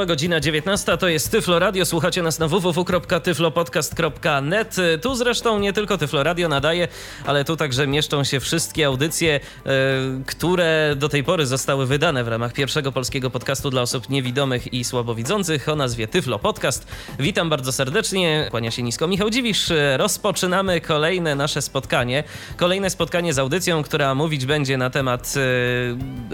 [0.00, 1.84] Minęła godzina 19, to jest Tyflo Radio.
[1.84, 4.76] Słuchacie nas na www.tyflopodcast.net.
[5.02, 6.88] Tu zresztą nie tylko Tyflo Radio nadaje,
[7.26, 9.70] ale tu także mieszczą się wszystkie audycje, e,
[10.26, 14.84] które do tej pory zostały wydane w ramach pierwszego polskiego podcastu dla osób niewidomych i
[14.84, 16.86] słabowidzących o nazwie Tyflo Podcast.
[17.18, 18.46] Witam bardzo serdecznie.
[18.50, 19.72] Kłania się nisko Michał Dziwisz.
[19.96, 22.24] Rozpoczynamy kolejne nasze spotkanie.
[22.56, 25.40] Kolejne spotkanie z audycją, która mówić będzie na temat e,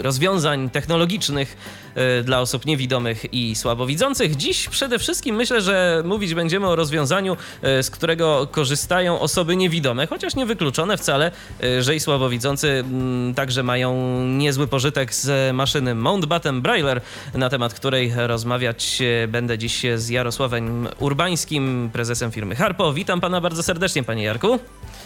[0.03, 1.57] rozwiązań technologicznych
[1.95, 4.37] e, dla osób niewidomych i słabowidzących.
[4.37, 10.07] Dziś przede wszystkim myślę, że mówić będziemy o rozwiązaniu, e, z którego korzystają osoby niewidome,
[10.07, 11.31] chociaż nie wykluczone wcale,
[11.63, 17.01] e, że i słabowidzący mm, także mają niezły pożytek z maszyny Mountbatten Brailler,
[17.35, 22.93] na temat której rozmawiać e, będę dziś z Jarosławem Urbańskim, prezesem firmy Harpo.
[22.93, 24.59] Witam pana bardzo serdecznie, panie Jarku.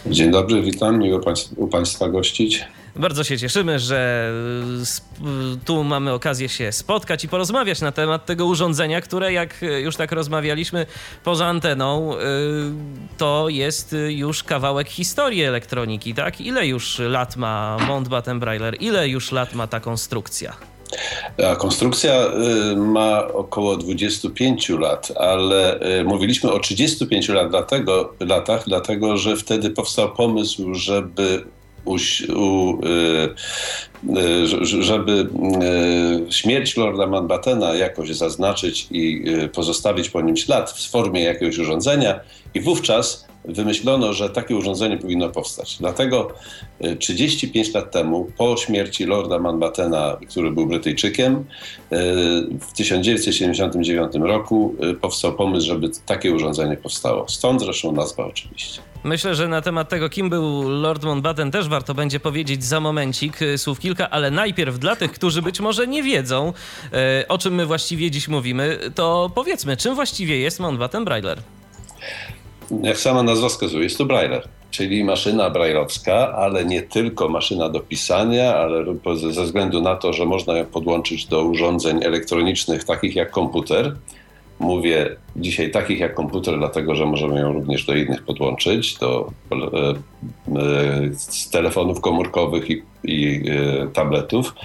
[0.05, 1.21] Dzień dobry, witam, miło
[1.55, 2.65] u państwa gościć.
[2.95, 4.31] Bardzo się cieszymy, że
[5.65, 10.11] tu mamy okazję się spotkać i porozmawiać na temat tego urządzenia, które jak już tak
[10.11, 10.85] rozmawialiśmy
[11.23, 12.15] poza anteną,
[13.17, 16.41] to jest już kawałek historii elektroniki, tak?
[16.41, 18.77] Ile już lat ma Mountbatten Brailler?
[18.79, 20.53] Ile już lat ma ta konstrukcja?
[21.51, 22.13] A konstrukcja
[22.75, 30.11] ma około 25 lat, ale mówiliśmy o 35 lat dlatego, latach, dlatego że wtedy powstał
[30.11, 31.43] pomysł, żeby
[31.85, 31.97] u,
[32.29, 32.79] u,
[34.79, 35.27] żeby
[36.29, 42.19] śmierć Lorda Mountbattena jakoś zaznaczyć i pozostawić po nim ślad w formie jakiegoś urządzenia
[42.53, 45.77] i wówczas wymyślono, że takie urządzenie powinno powstać.
[45.79, 46.33] Dlatego
[46.99, 51.45] 35 lat temu, po śmierci Lorda Mountbattena, który był Brytyjczykiem,
[52.61, 57.29] w 1979 roku powstał pomysł, żeby takie urządzenie powstało.
[57.29, 58.81] Stąd zresztą nazwa oczywiście.
[59.03, 63.41] Myślę, że na temat tego, kim był Lord Mountbatten, też warto będzie powiedzieć za momencik
[63.41, 66.53] y, słów kilka, ale najpierw dla tych, którzy być może nie wiedzą,
[67.23, 71.41] y, o czym my właściwie dziś mówimy, to powiedzmy, czym właściwie jest Mountbatten Brailler?
[72.83, 77.79] Jak sama nazwa wskazuje, jest to Brailler, czyli maszyna brajlowska, ale nie tylko maszyna do
[77.79, 78.85] pisania, ale
[79.31, 83.95] ze względu na to, że można ją podłączyć do urządzeń elektronicznych, takich jak komputer,
[84.61, 89.57] Mówię dzisiaj takich jak komputer, dlatego że możemy ją również do innych podłączyć, do e,
[89.57, 89.93] e,
[91.51, 94.55] telefonów komórkowych i, i e, tabletów.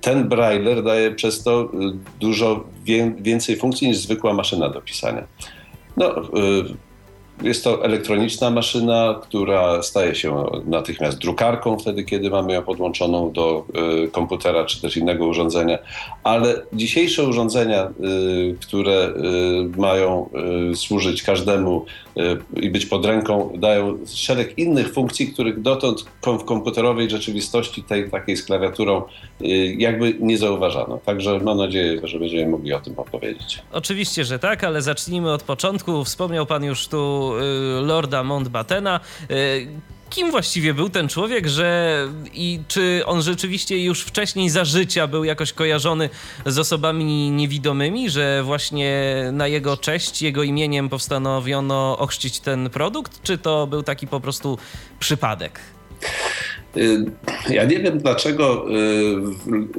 [0.00, 1.70] Ten brailler daje przez to
[2.20, 2.64] dużo
[3.20, 5.24] więcej funkcji niż zwykła maszyna do pisania.
[5.96, 6.14] No,
[7.42, 13.64] jest to elektroniczna maszyna, która staje się natychmiast drukarką wtedy, kiedy mamy ją podłączoną do
[14.04, 15.78] y, komputera czy też innego urządzenia,
[16.24, 20.28] ale dzisiejsze urządzenia, y, które y, mają
[20.74, 21.86] służyć każdemu
[22.56, 28.36] i być pod ręką, dają szereg innych funkcji, których dotąd w komputerowej rzeczywistości, tej takiej
[28.36, 29.02] z klawiaturą,
[29.76, 30.98] jakby nie zauważano.
[31.04, 33.58] Także mam nadzieję, że będziemy mogli o tym opowiedzieć.
[33.72, 36.04] Oczywiście, że tak, ale zacznijmy od początku.
[36.04, 39.00] Wspomniał Pan już tu Y, Lorda Mountbattena.
[39.30, 39.66] Y,
[40.10, 41.98] kim właściwie był ten człowiek, że
[42.32, 46.10] i czy on rzeczywiście już wcześniej za życia był jakoś kojarzony
[46.46, 53.38] z osobami niewidomymi, że właśnie na jego cześć, jego imieniem postanowiono ochrzcić ten produkt, czy
[53.38, 54.58] to był taki po prostu
[54.98, 55.60] przypadek?
[56.76, 57.04] Y,
[57.50, 58.66] ja nie wiem, dlaczego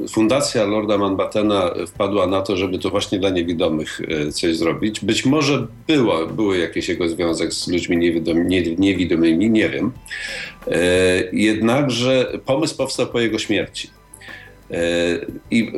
[0.04, 5.00] y, Fundacja Lorda Mountbattena wpadła na to, żeby to właśnie dla niewidomych y, coś zrobić.
[5.00, 7.96] Być może było, były jakieś jego związek z ludźmi
[8.78, 9.92] niewidomymi, nie wiem.
[11.32, 13.90] Jednakże pomysł powstał po jego śmierci.
[15.50, 15.72] I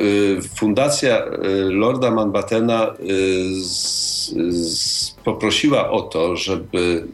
[0.57, 1.25] Fundacja
[1.69, 2.93] Lorda Mountbattena
[5.23, 7.07] poprosiła o to, żeby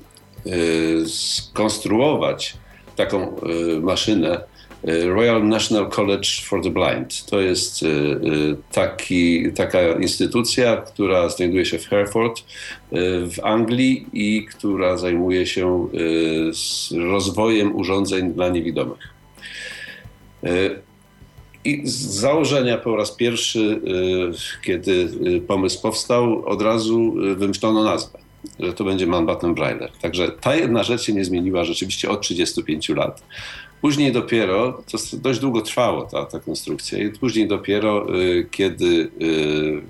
[1.07, 2.57] skonstruować
[2.95, 3.35] taką
[3.75, 4.39] y, maszynę
[4.87, 7.25] y, Royal National College for the Blind.
[7.25, 7.87] To jest y,
[8.71, 12.43] taki, taka instytucja, która znajduje się w Hereford
[13.25, 15.87] w Anglii i która zajmuje się
[17.11, 19.13] rozwojem urządzeń dla niewidomych.
[21.65, 23.81] I z założenia po raz pierwszy,
[24.65, 25.09] kiedy
[25.47, 28.22] pomysł powstał, od razu wymyślono nazwę
[28.59, 29.91] że to będzie Mountbatten Brailler.
[30.01, 33.23] Także ta jedna rzecz się nie zmieniła rzeczywiście od 35 lat.
[33.83, 38.85] Później dopiero, to dość długo trwało ta, ta konstrukcja, i później dopiero, y, kiedy
[39.21, 39.81] y,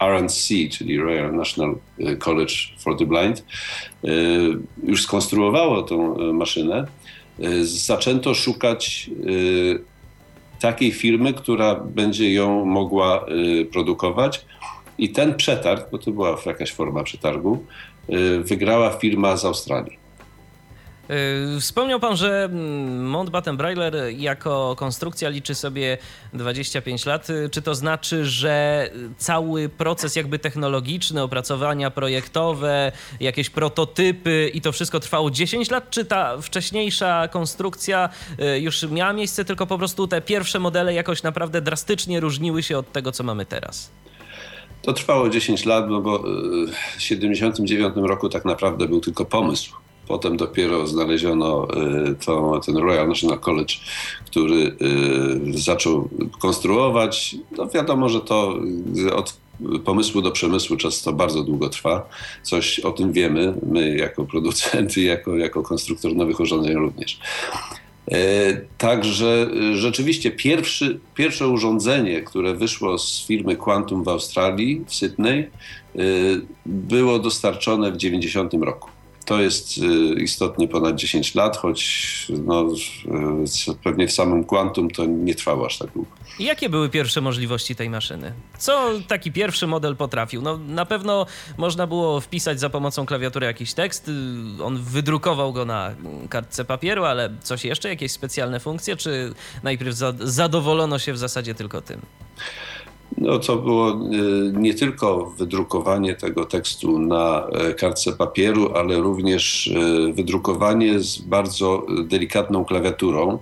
[0.00, 1.76] RNC, czyli Royal National
[2.18, 3.44] College for the Blind,
[4.04, 4.08] y,
[4.82, 6.86] już skonstruowało tą y, maszynę,
[7.62, 9.10] zaczęto szukać
[10.60, 13.26] takiej firmy, która będzie ją mogła
[13.72, 14.44] produkować.
[14.98, 17.64] I ten przetarg, bo to była jakaś forma przetargu,
[18.44, 20.02] wygrała firma z Australii.
[21.56, 25.98] Y, wspomniał pan, że mm, Mountbatten Breiler jako konstrukcja liczy sobie
[26.32, 27.30] 25 lat.
[27.30, 34.72] Y, czy to znaczy, że cały proces jakby technologiczny, opracowania projektowe, jakieś prototypy i to
[34.72, 38.08] wszystko trwało 10 lat, czy ta wcześniejsza konstrukcja
[38.56, 42.78] y, już miała miejsce, tylko po prostu te pierwsze modele jakoś naprawdę drastycznie różniły się
[42.78, 43.90] od tego, co mamy teraz?
[44.82, 49.72] To trwało 10 lat, no bo w 1979 roku tak naprawdę był tylko pomysł
[50.08, 51.68] Potem dopiero znaleziono
[52.10, 53.74] y, to, ten Royal National College,
[54.26, 54.76] który
[55.54, 56.08] y, zaczął
[56.40, 57.36] konstruować.
[57.56, 58.58] No wiadomo, że to
[59.14, 59.36] od
[59.84, 62.08] pomysłu do przemysłu często bardzo długo trwa.
[62.42, 67.18] Coś o tym wiemy, my jako producenty, jako, jako konstruktor nowych urządzeń również.
[68.12, 68.16] E,
[68.78, 75.98] także rzeczywiście pierwszy, pierwsze urządzenie, które wyszło z firmy Quantum w Australii, w Sydney, e,
[76.66, 78.90] było dostarczone w 90 roku.
[79.24, 79.80] To jest
[80.22, 82.66] istotnie ponad 10 lat, choć no,
[83.84, 86.10] pewnie w samym Quantum to nie trwało aż tak długo.
[86.42, 88.32] Jakie były pierwsze możliwości tej maszyny?
[88.58, 90.42] Co taki pierwszy model potrafił?
[90.42, 91.26] No, na pewno
[91.58, 94.08] można było wpisać za pomocą klawiatury jakiś tekst.
[94.08, 95.94] Y, on wydrukował go na
[96.28, 101.80] kartce papieru, ale coś jeszcze, jakieś specjalne funkcje, czy najpierw zadowolono się w zasadzie tylko
[101.80, 102.00] tym?
[103.18, 103.94] No, to było y,
[104.52, 111.86] nie tylko wydrukowanie tego tekstu na e, kartce papieru, ale również y, wydrukowanie z bardzo
[112.04, 113.38] delikatną klawiaturą.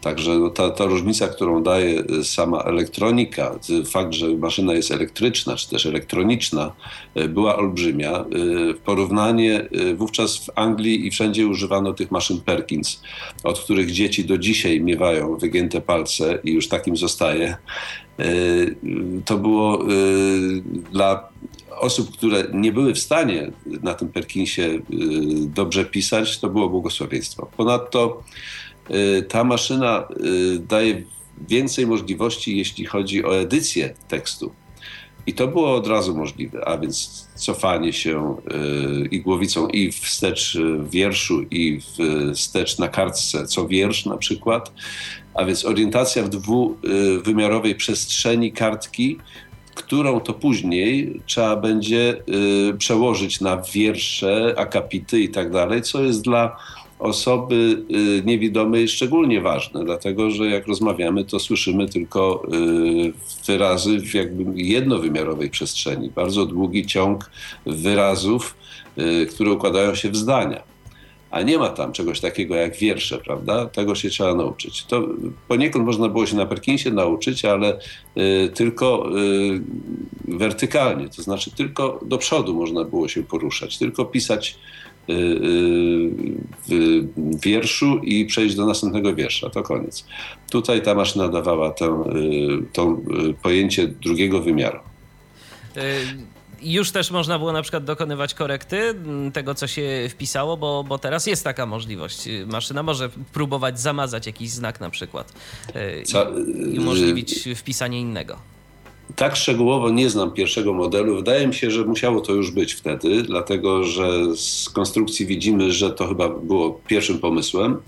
[0.00, 3.58] Także no, ta, ta różnica, którą daje y, sama elektronika,
[3.90, 6.72] fakt, że maszyna jest elektryczna czy też elektroniczna,
[7.28, 8.24] była olbrzymia.
[8.84, 13.02] Porównanie wówczas w Anglii i wszędzie używano tych maszyn Perkins,
[13.44, 17.56] od których dzieci do dzisiaj miewają wygięte palce i już takim zostaje.
[19.24, 19.84] To było
[20.92, 21.28] dla
[21.80, 24.78] osób, które nie były w stanie na tym Perkinsie
[25.46, 27.50] dobrze pisać, to było błogosławieństwo.
[27.56, 28.22] Ponadto
[29.28, 30.08] ta maszyna
[30.68, 31.02] daje
[31.48, 34.52] więcej możliwości, jeśli chodzi o edycję tekstu.
[35.26, 38.36] I to było od razu możliwe, a więc cofanie się
[39.10, 41.80] i głowicą i wstecz w wierszu, i
[42.34, 44.72] wstecz na kartce, co wiersz na przykład
[45.34, 49.18] a więc orientacja w dwuwymiarowej przestrzeni kartki,
[49.74, 52.22] którą to później trzeba będzie
[52.70, 56.56] y, przełożyć na wiersze, akapity i tak dalej, co jest dla
[57.00, 63.12] osoby y, niewidomej szczególnie ważne, dlatego że jak rozmawiamy, to słyszymy tylko y,
[63.46, 66.10] wyrazy w jakby jednowymiarowej przestrzeni.
[66.10, 67.30] Bardzo długi ciąg
[67.66, 68.56] wyrazów,
[69.30, 70.62] które układają się w zdania
[71.30, 73.66] a nie ma tam czegoś takiego jak wiersze, prawda?
[73.66, 74.84] Tego się trzeba nauczyć.
[74.84, 75.08] To
[75.48, 77.78] poniekąd można było się na Perkinsie nauczyć, ale
[78.16, 79.60] y, tylko y,
[80.28, 84.89] wertykalnie, to znaczy tylko do przodu można było się poruszać, tylko pisać y, y
[87.44, 89.50] wierszu i przejść do następnego wiersza.
[89.50, 90.06] To koniec.
[90.50, 92.96] Tutaj ta maszyna dawała tę, y, to
[93.30, 94.78] y, pojęcie drugiego wymiaru
[96.62, 100.98] już też można było na przykład dokonywać korekty mm, tego, co się wpisało, bo, bo
[100.98, 102.28] teraz jest taka możliwość.
[102.46, 105.32] Maszyna może próbować zamazać jakiś znak na przykład
[105.76, 106.26] y, co,
[106.72, 108.36] i umożliwić wpisanie innego.
[109.20, 111.16] Tak szczegółowo nie znam pierwszego modelu.
[111.16, 115.90] Wydaje mi się, że musiało to już być wtedy, dlatego że z konstrukcji widzimy, że
[115.90, 117.82] to chyba było pierwszym pomysłem,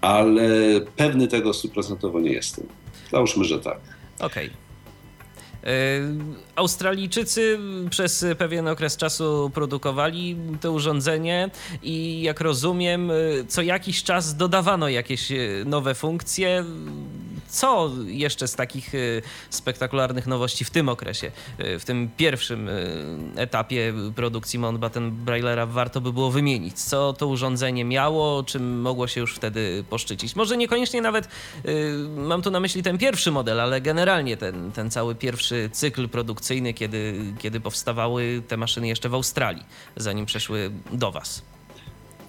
[0.00, 0.48] ale
[0.96, 2.66] pewny tego stuprocentowo nie jestem.
[3.10, 3.78] Załóżmy, że tak.
[4.20, 4.46] Okej.
[4.46, 4.56] Okay.
[6.56, 7.58] Australijczycy
[7.90, 11.50] przez pewien okres czasu produkowali to urządzenie
[11.82, 13.10] i jak rozumiem,
[13.48, 15.32] co jakiś czas dodawano jakieś
[15.66, 16.64] nowe funkcje
[17.54, 21.30] co jeszcze z takich y, spektakularnych nowości w tym okresie,
[21.60, 22.72] y, w tym pierwszym y,
[23.36, 26.78] etapie produkcji Mountbatten Braillera warto by było wymienić?
[26.78, 30.36] Co to urządzenie miało, czym mogło się już wtedy poszczycić?
[30.36, 31.28] Może niekoniecznie nawet
[32.16, 36.74] mam tu na myśli ten pierwszy model, ale generalnie ten, ten cały pierwszy cykl produkcyjny,
[36.74, 39.64] kiedy, kiedy powstawały te maszyny jeszcze w Australii,
[39.96, 41.53] zanim przeszły do Was.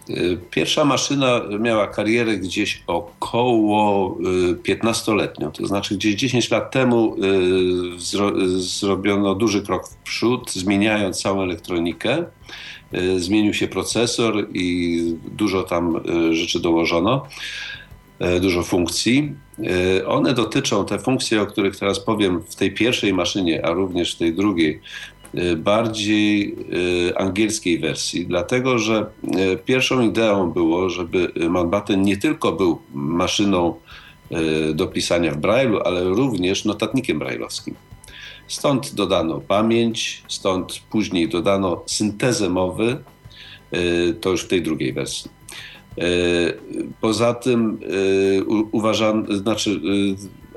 [0.10, 4.18] Y, pierwsza maszyna miała karierę gdzieś około
[4.64, 7.16] 15-letnią, y, to znaczy gdzieś 10 lat temu
[7.96, 12.26] y, zro, zrobiono duży krok w przód, zmieniając całą elektronikę.
[13.18, 15.00] Zmienił się procesor i
[15.32, 16.00] dużo tam
[16.32, 17.26] rzeczy dołożono,
[18.42, 19.34] dużo funkcji.
[20.08, 24.18] One dotyczą, te funkcje, o których teraz powiem, w tej pierwszej maszynie, a również w
[24.18, 24.82] tej drugiej,
[25.58, 26.56] bardziej
[27.16, 29.06] angielskiej wersji, dlatego że
[29.66, 33.76] pierwszą ideą było, żeby Mountbatten nie tylko był maszyną
[34.74, 37.76] do pisania w Braille'u, ale również notatnikiem brailleowskim.
[38.48, 42.98] Stąd dodano pamięć, stąd później dodano syntezę mowy,
[44.22, 45.32] to już w tej drugiej wersji.
[47.02, 47.80] Poza tym
[48.72, 49.82] uważam, znaczy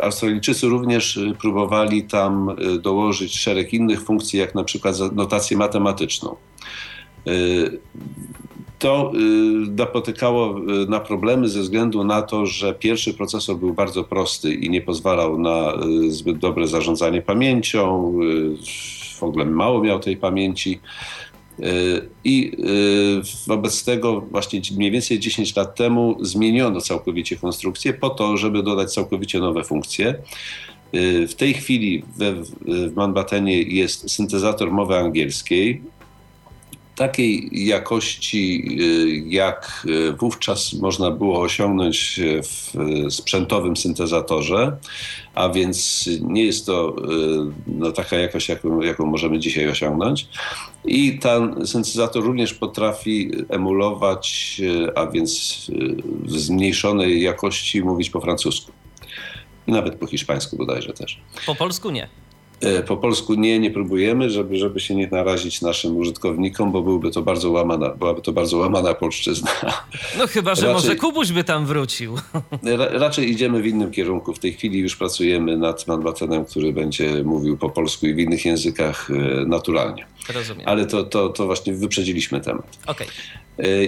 [0.01, 6.37] Australijczycy również próbowali tam dołożyć szereg innych funkcji, jak na przykład notację matematyczną.
[8.79, 9.13] To
[9.77, 14.81] napotykało na problemy ze względu na to, że pierwszy procesor był bardzo prosty i nie
[14.81, 15.73] pozwalał na
[16.09, 18.13] zbyt dobre zarządzanie pamięcią,
[19.19, 20.81] w ogóle mało miał tej pamięci.
[22.25, 22.53] I
[23.47, 28.95] wobec tego właśnie mniej więcej 10 lat temu zmieniono całkowicie konstrukcję po to, żeby dodać
[28.95, 30.15] całkowicie nowe funkcje.
[31.29, 35.83] W tej chwili we, w Manbattenie jest syntezator mowy angielskiej,
[36.99, 38.79] takiej jakości,
[39.27, 39.87] jak
[40.19, 42.73] wówczas można było osiągnąć w
[43.11, 44.77] sprzętowym syntezatorze,
[45.35, 46.97] a więc nie jest to
[47.67, 50.29] no, taka jakość, jaką, jaką możemy dzisiaj osiągnąć.
[50.85, 54.61] I ten syntezator również potrafi emulować,
[54.95, 55.67] a więc
[56.23, 58.73] w zmniejszonej jakości mówić po francusku.
[59.67, 61.21] Nawet po hiszpańsku bodajże też.
[61.47, 62.09] Po polsku nie.
[62.87, 67.23] Po polsku nie, nie próbujemy, żeby, żeby się nie narazić naszym użytkownikom, bo byłby to
[67.23, 69.51] bardzo łamana, byłaby to bardzo łamana polszczyzna.
[70.19, 72.15] No chyba, że raczej, może Kubuś by tam wrócił.
[72.79, 74.35] Ra, raczej idziemy w innym kierunku.
[74.35, 78.45] W tej chwili już pracujemy nad Manbattenem, który będzie mówił po polsku i w innych
[78.45, 79.09] językach
[79.47, 80.07] naturalnie.
[80.35, 80.69] Rozumiem.
[80.69, 82.79] Ale to, to, to właśnie wyprzedziliśmy temat.
[82.87, 83.07] Okay.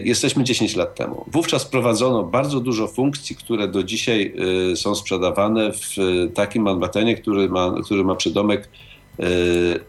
[0.05, 1.25] Jesteśmy 10 lat temu.
[1.33, 4.35] Wówczas wprowadzono bardzo dużo funkcji, które do dzisiaj
[4.75, 5.97] są sprzedawane w
[6.35, 8.69] takim Manbattenie, który ma, który ma przydomek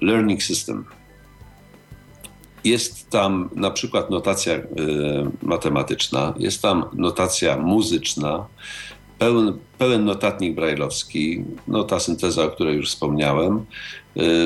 [0.01, 0.85] Learning System.
[2.63, 4.53] Jest tam na przykład notacja
[5.41, 8.45] matematyczna, jest tam notacja muzyczna,
[9.19, 13.65] pełen, pełen notatnik brajlowski, no ta synteza, o której już wspomniałem.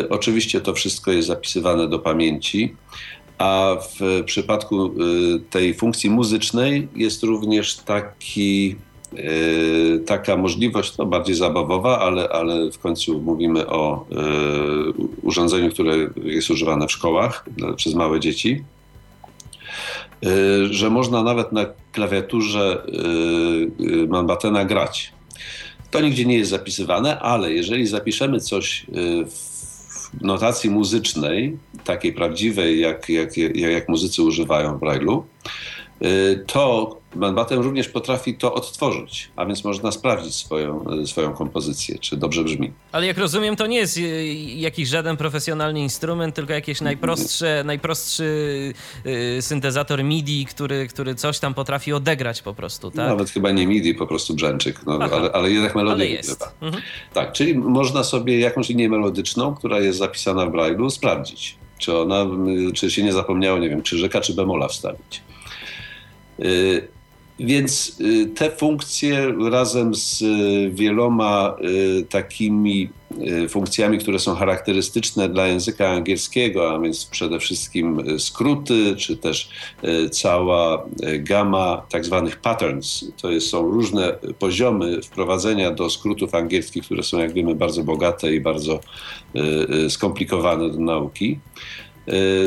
[0.10, 2.76] Oczywiście to wszystko jest zapisywane do pamięci.
[3.38, 4.94] A w przypadku
[5.50, 8.76] tej funkcji muzycznej jest również taki,
[10.06, 14.06] taka możliwość, no bardziej zabawowa, ale, ale w końcu mówimy o
[15.22, 18.64] urządzeniu, które jest używane w szkołach przez małe dzieci,
[20.70, 22.86] że można nawet na klawiaturze
[24.08, 25.14] Manbattena grać.
[25.92, 28.86] To nigdzie nie jest zapisywane, ale jeżeli zapiszemy coś
[29.26, 29.55] w
[30.22, 35.24] notacji muzycznej, takiej prawdziwej, jak, jak, jak, jak muzycy używają w Braille'u,
[36.48, 42.44] to Manbatten również potrafi to odtworzyć, a więc można sprawdzić swoją, swoją kompozycję, czy dobrze
[42.44, 42.72] brzmi.
[42.92, 44.00] Ale jak rozumiem, to nie jest
[44.46, 48.74] jakiś żaden profesjonalny instrument, tylko jakiś najprostszy, najprostszy
[49.42, 53.10] syntezator MIDI, który, który coś tam potrafi odegrać po prostu, tak?
[53.10, 56.50] Nawet chyba nie MIDI, po prostu brzęczyk, no, ale, ale jednak melodię ale jest.
[56.62, 56.84] Mhm.
[57.14, 62.26] Tak, czyli można sobie jakąś linię melodyczną, która jest zapisana w Braille'u, sprawdzić, czy ona,
[62.74, 65.22] czy się nie zapomniało, nie wiem, krzyżyka czy bemola wstawić.
[67.40, 68.02] Więc
[68.36, 70.24] te funkcje razem z
[70.74, 71.56] wieloma
[72.10, 72.90] takimi
[73.50, 79.50] funkcjami, które są charakterystyczne dla języka angielskiego, a więc przede wszystkim skróty, czy też
[80.12, 80.86] cała
[81.20, 83.06] gama tak zwanych patterns.
[83.22, 88.40] To są różne poziomy wprowadzenia do skrótów angielskich, które są, jak wiemy, bardzo bogate i
[88.42, 88.80] bardzo
[89.90, 91.40] skomplikowane do nauki.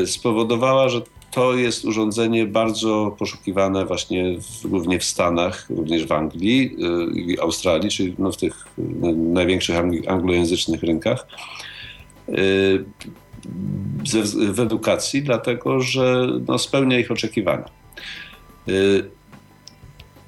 [0.05, 6.75] Spowodowała, że to jest urządzenie bardzo poszukiwane właśnie w, głównie w Stanach, również w Anglii
[7.15, 8.65] i Australii, czyli no w tych
[9.15, 9.75] największych
[10.07, 11.27] anglojęzycznych rynkach.
[14.53, 17.65] W edukacji, dlatego że no, spełnia ich oczekiwania.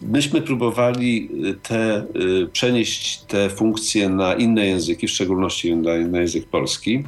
[0.02, 1.30] Myśmy próbowali
[1.64, 2.06] te,
[2.52, 7.04] przenieść te funkcje na inne języki, w szczególności na, na język polski.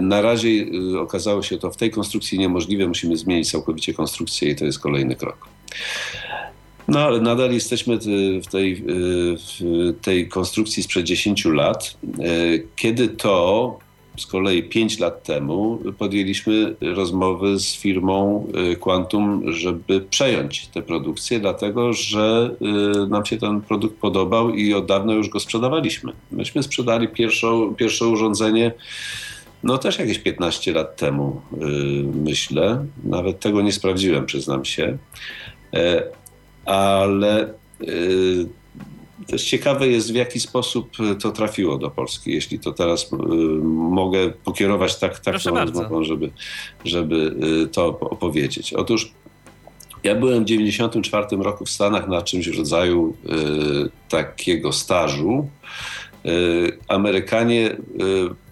[0.00, 0.66] Na razie
[1.00, 2.88] okazało się to w tej konstrukcji niemożliwe.
[2.88, 5.48] Musimy zmienić całkowicie konstrukcję i to jest kolejny krok.
[6.88, 7.98] No ale nadal jesteśmy
[8.42, 8.82] w tej,
[9.36, 11.96] w tej konstrukcji sprzed 10 lat,
[12.76, 13.78] kiedy to
[14.18, 18.46] z kolei 5 lat temu podjęliśmy rozmowy z firmą
[18.80, 22.50] Quantum, żeby przejąć tę produkcję, dlatego że
[23.08, 26.12] nam się ten produkt podobał i od dawna już go sprzedawaliśmy.
[26.32, 28.72] Myśmy sprzedali pierwszą, pierwsze urządzenie
[29.62, 31.40] no też jakieś 15 lat temu,
[32.24, 32.86] myślę.
[33.04, 34.98] Nawet tego nie sprawdziłem, przyznam się.
[36.64, 37.54] Ale
[39.26, 43.16] Też ciekawe jest, w jaki sposób to trafiło do Polski, jeśli to teraz y,
[43.72, 46.30] mogę pokierować tak, tak tą rozmową, żeby,
[46.84, 48.74] żeby y, to opowiedzieć.
[48.74, 49.12] Otóż
[50.04, 55.48] ja byłem w 1994 roku w Stanach na czymś w rodzaju y, takiego stażu.
[56.26, 57.76] Y, Amerykanie y,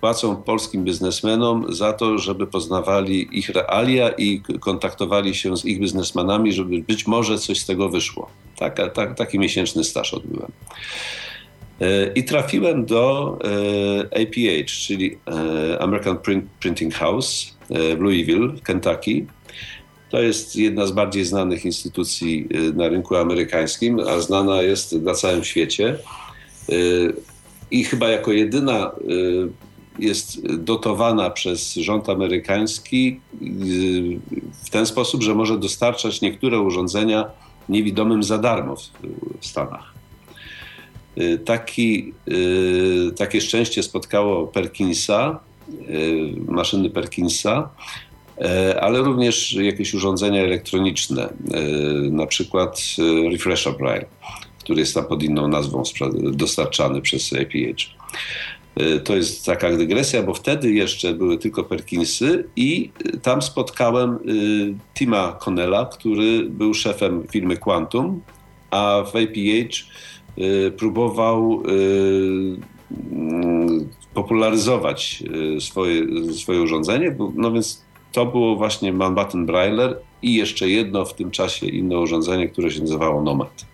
[0.00, 6.52] płacą polskim biznesmenom za to, żeby poznawali ich realia i kontaktowali się z ich biznesmenami,
[6.52, 8.30] żeby być może coś z tego wyszło.
[8.56, 10.50] Taka, tak, taki miesięczny staż odbyłem.
[11.82, 13.38] Y, I trafiłem do
[14.10, 15.18] APH, czyli
[15.80, 19.26] American Print, Printing House w Louisville, Kentucky.
[20.10, 25.44] To jest jedna z bardziej znanych instytucji na rynku amerykańskim, a znana jest na całym
[25.44, 25.98] świecie
[27.70, 29.48] i chyba jako jedyna y,
[29.98, 33.46] jest dotowana przez rząd amerykański y,
[34.64, 37.24] w ten sposób, że może dostarczać niektóre urządzenia
[37.68, 38.76] niewidomym za darmo
[39.40, 39.94] w Stanach.
[41.18, 42.12] Y, taki,
[43.16, 45.40] takie szczęście spotkało Perkinsa,
[46.48, 47.70] maszyny Perkinsa,
[48.80, 51.28] ale również jakieś urządzenia elektroniczne,
[52.10, 52.80] na przykład
[53.32, 54.06] Refresher Braille
[54.64, 55.82] który jest tam pod inną nazwą
[56.32, 57.94] dostarczany przez APH.
[58.76, 62.90] E, to jest taka dygresja, bo wtedy jeszcze były tylko Perkinsy i
[63.22, 64.18] tam spotkałem e,
[64.94, 68.20] Tima Connella, który był szefem firmy Quantum,
[68.70, 69.84] a w APH
[70.38, 72.60] e, próbował mm,
[74.14, 75.22] popularyzować
[75.60, 76.02] swoje,
[76.34, 81.66] swoje urządzenie, no więc to było właśnie Manhattan Brailler i jeszcze jedno w tym czasie
[81.66, 83.66] inne urządzenie, które się nazywało Nomad.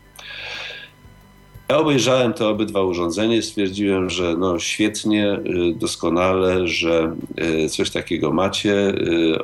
[1.71, 7.17] Ja obejrzałem te obydwa urządzenia i stwierdziłem, że no świetnie, y, doskonale, że
[7.65, 9.39] y, coś takiego macie y,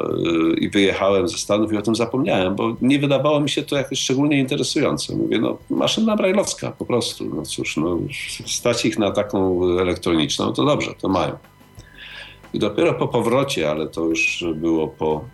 [0.61, 3.99] i wyjechałem ze Stanów i o tym zapomniałem, bo nie wydawało mi się to jakoś
[3.99, 5.17] szczególnie interesujące.
[5.17, 7.99] Mówię, no maszyna brajlowska po prostu, no cóż, no,
[8.47, 11.33] stać ich na taką elektroniczną, to dobrze, to mają.
[12.55, 15.25] I dopiero po powrocie, ale to już było po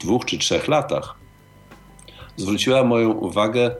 [0.00, 1.14] dwóch czy trzech latach,
[2.36, 3.70] zwróciła moją uwagę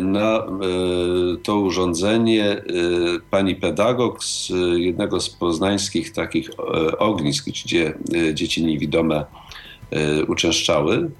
[0.00, 2.62] na y, to urządzenie y,
[3.30, 6.50] pani pedagog z jednego z poznańskich takich
[6.98, 7.94] ognisk, gdzie
[8.34, 9.24] dzieci niewidome
[10.28, 11.10] uczęszczały.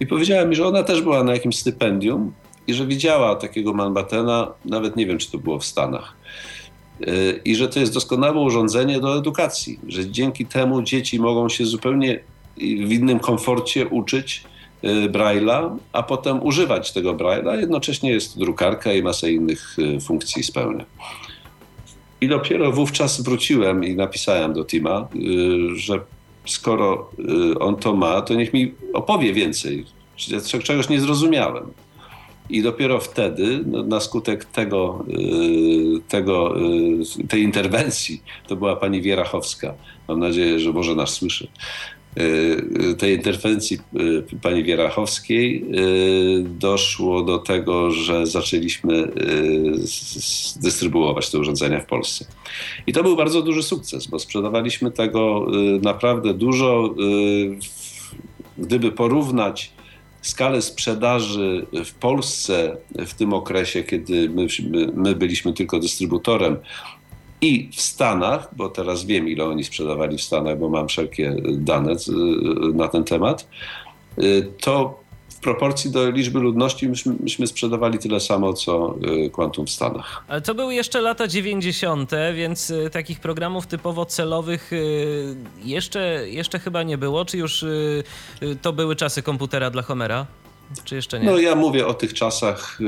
[0.00, 2.32] I powiedziała mi, że ona też była na jakimś stypendium
[2.66, 6.16] i że widziała takiego Manbattena, nawet nie wiem, czy to było w Stanach.
[7.44, 12.20] I że to jest doskonałe urządzenie do edukacji, że dzięki temu dzieci mogą się zupełnie
[12.58, 14.49] w innym komforcie uczyć Y,
[14.82, 17.60] Braille'a, a potem używać tego Braille'a.
[17.60, 20.84] Jednocześnie jest drukarka i masa innych y, funkcji spełnia.
[22.20, 26.00] I dopiero wówczas wróciłem i napisałem do Tima, y, że
[26.46, 27.10] skoro
[27.60, 29.86] on to ma, to niech mi opowie więcej.
[30.62, 31.64] Czegoś nie zrozumiałem.
[32.50, 35.04] I dopiero wtedy, no, na skutek tego,
[36.08, 36.54] tego,
[37.28, 39.74] tej interwencji, to była pani Wierachowska.
[40.08, 41.48] Mam nadzieję, że może nas słyszy.
[42.18, 49.12] Y, tej interwencji y, pani Wierachowskiej y, doszło do tego, że zaczęliśmy
[50.56, 52.24] dystrybuować te urządzenia w Polsce.
[52.86, 55.46] I to był bardzo duży sukces, bo sprzedawaliśmy tego
[55.82, 56.94] naprawdę dużo.
[58.58, 59.72] Gdyby porównać
[60.22, 64.46] skalę sprzedaży w Polsce w tym okresie, kiedy my,
[64.94, 66.56] my byliśmy tylko dystrybutorem,
[67.40, 71.96] i w Stanach, bo teraz wiem, ile oni sprzedawali w Stanach, bo mam wszelkie dane
[72.74, 73.48] na ten temat,
[74.22, 79.66] y, to w proporcji do liczby ludności myśmy, myśmy, sprzedawali tyle samo, co y, Quantum
[79.66, 80.24] w Stanach.
[80.28, 84.70] Ale to były jeszcze lata 90., więc y, takich programów typowo celowych
[85.64, 87.24] jeszcze, jeszcze chyba nie było.
[87.24, 87.64] Czy już
[88.62, 90.26] to były czasy komputera dla Homera?
[90.84, 91.26] Czy jeszcze nie?
[91.26, 92.78] No ja mówię o tych czasach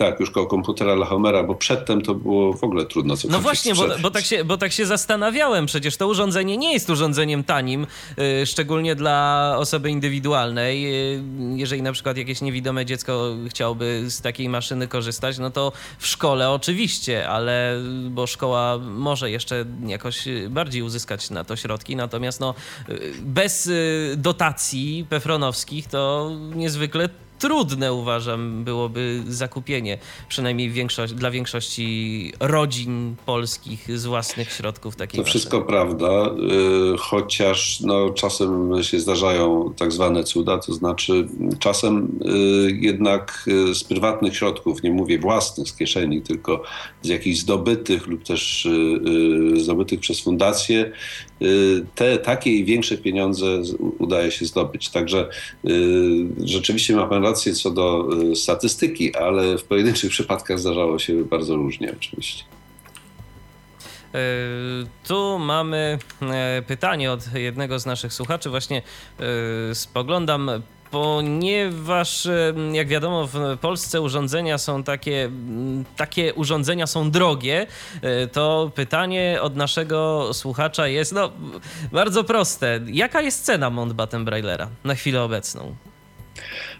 [0.00, 3.42] tak, już koło komputera La Homera, bo przedtem to było w ogóle trudno cokolwiek No
[3.42, 5.66] właśnie, bo, bo, tak się, bo tak się zastanawiałem.
[5.66, 7.86] Przecież to urządzenie nie jest urządzeniem tanim,
[8.16, 10.82] yy, szczególnie dla osoby indywidualnej.
[10.82, 11.22] Yy,
[11.56, 16.50] jeżeli na przykład jakieś niewidome dziecko chciałoby z takiej maszyny korzystać, no to w szkole
[16.50, 17.76] oczywiście, ale
[18.10, 22.54] bo szkoła może jeszcze jakoś bardziej uzyskać na to środki, natomiast no,
[22.88, 27.08] yy, bez y, dotacji pefronowskich to niezwykle
[27.40, 29.98] trudne uważam byłoby zakupienie,
[30.28, 36.30] przynajmniej większość, dla większości rodzin polskich z własnych środków takiej To wszystko prawda,
[36.94, 43.74] y, chociaż no, czasem się zdarzają tak zwane cuda, to znaczy czasem y, jednak y,
[43.74, 46.62] z prywatnych środków, nie mówię własnych z kieszeni, tylko
[47.02, 48.68] z jakichś zdobytych lub też
[49.56, 50.92] zdobytych przez fundację,
[51.94, 53.46] te takie i większe pieniądze
[53.98, 54.88] udaje się zdobyć.
[54.88, 55.28] Także
[56.44, 61.92] rzeczywiście ma pan rację, co do statystyki, ale w pojedynczych przypadkach zdarzało się bardzo różnie
[61.98, 62.44] oczywiście.
[65.08, 65.98] Tu mamy
[66.66, 68.50] pytanie od jednego z naszych słuchaczy.
[68.50, 68.82] Właśnie
[69.74, 70.50] spoglądam
[70.90, 72.28] ponieważ
[72.72, 75.30] jak wiadomo w Polsce urządzenia są takie,
[75.96, 77.66] takie urządzenia są drogie,
[78.02, 81.30] e, to pytanie od naszego słuchacza jest no,
[81.92, 82.80] bardzo proste.
[82.86, 85.74] Jaka jest cena Mountbatten Braillera na chwilę obecną?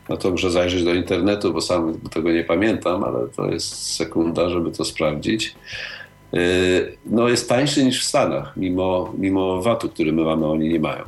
[0.09, 4.51] No to muszę zajrzeć do internetu, bo sam tego nie pamiętam, ale to jest sekunda,
[4.51, 5.55] żeby to sprawdzić.
[6.35, 6.39] E,
[7.07, 11.03] no jest tańszy niż w Stanach, mimo, mimo VAT-u, który my mamy, oni nie mają.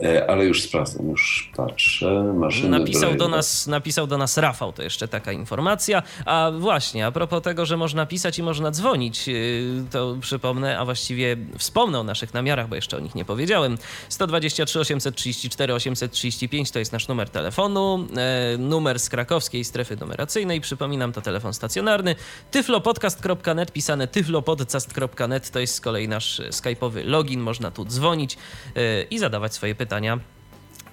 [0.00, 2.34] E, ale już sprawdzam, już patrzę.
[2.34, 6.02] Maszyny napisał do, nas, napisał do nas Rafał, to jeszcze taka informacja.
[6.26, 10.84] A właśnie, a propos tego, że można pisać i można dzwonić, y, to przypomnę, a
[10.84, 13.78] właściwie wspomnę o naszych namiarach, bo jeszcze o nich nie powiedziałem.
[14.08, 18.06] 123 834 835 to jest nasz numer telefonu.
[18.16, 22.14] E, numer z krakowskiej strefy numeracyjnej, przypominam, to telefon stacjonarny.
[22.50, 28.36] tyflopodcast.net, pisane tyflopodcast.net to jest z kolei nasz skype'owy login, można tu dzwonić
[28.76, 30.18] e, i zadawać swoje pytania pytania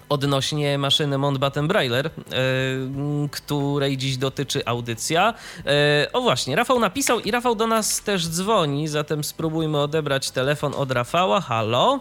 [0.09, 5.33] odnośnie maszyny Mountbatten Brailler, yy, której dziś dotyczy audycja.
[5.57, 10.73] Yy, o właśnie, Rafał napisał i Rafał do nas też dzwoni, zatem spróbujmy odebrać telefon
[10.77, 11.41] od Rafała.
[11.41, 11.99] Halo?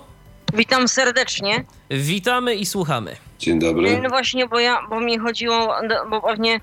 [0.55, 1.64] Witam serdecznie.
[1.90, 3.16] Witamy i słuchamy.
[3.38, 4.00] Dzień dobry.
[4.03, 5.74] No właśnie, bo ja, bo mi chodziło,
[6.11, 6.61] bo pewnie,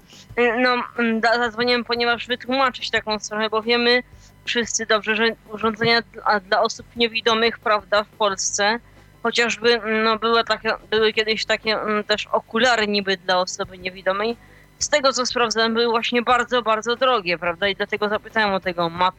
[0.58, 0.76] no,
[1.22, 4.04] zadzwoniłem, ponieważ wytłumaczyć taką sprawę, bo wiemy
[4.46, 8.80] wszyscy dobrze, że urządzenia dla, dla osób niewidomych, prawda, w Polsce,
[9.28, 14.38] chociażby no, były, takie, były kiedyś takie mm, też okulary niby dla osoby niewidomej.
[14.80, 17.68] Z tego co sprawdzałem, były właśnie bardzo, bardzo drogie, prawda?
[17.68, 19.16] I dlatego zapytałem o tego mat...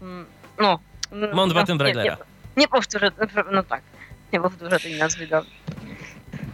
[0.61, 0.79] no...
[1.33, 2.17] Mount no, nie, nie,
[2.57, 3.11] nie powtórzę,
[3.53, 3.83] no tak,
[4.33, 5.51] nie powtórzę tej nazwy dobrze.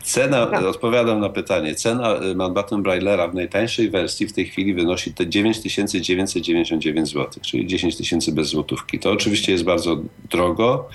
[0.03, 0.69] Cena, no.
[0.69, 5.27] odpowiadam na pytanie, cena y, Mountbatten Braillera w najtańszej wersji w tej chwili wynosi te
[5.27, 8.99] 9999 zł, czyli 10 tysięcy bez złotówki.
[8.99, 9.97] To oczywiście jest bardzo
[10.31, 10.89] drogo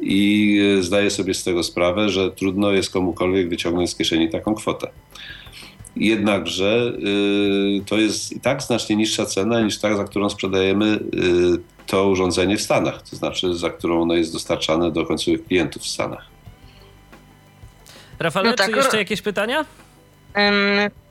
[0.00, 4.54] i e, zdaję sobie z tego sprawę, że trudno jest komukolwiek wyciągnąć z kieszeni taką
[4.54, 4.90] kwotę.
[5.96, 6.92] Jednakże
[7.78, 11.00] y, to jest i tak znacznie niższa cena niż ta, za którą sprzedajemy y,
[11.86, 15.86] to urządzenie w Stanach, to znaczy za którą ono jest dostarczane do końcowych klientów w
[15.86, 16.26] Stanach.
[18.18, 19.64] Rafale, no tak, czy jeszcze jakieś pytania?
[20.36, 20.54] Um,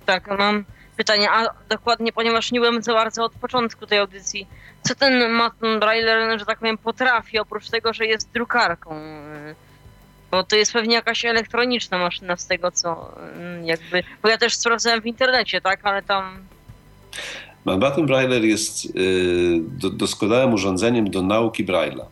[0.06, 0.66] tak, mam
[0.98, 4.48] pytanie, a dokładnie, ponieważ nie byłem za bardzo od początku tej audycji,
[4.82, 8.96] co ten Maton Brailler, że tak powiem, potrafi, oprócz tego, że jest drukarką?
[10.32, 14.04] Bo to jest pewnie jakaś elektroniczna maszyna z tego, co mm, jakby...
[14.24, 16.40] Bo ja też sprawdzałem w internecie, tak, ale tam...
[17.66, 18.90] Maton Brailler jest y,
[19.94, 22.06] doskonałym urządzeniem do nauki Braille'a.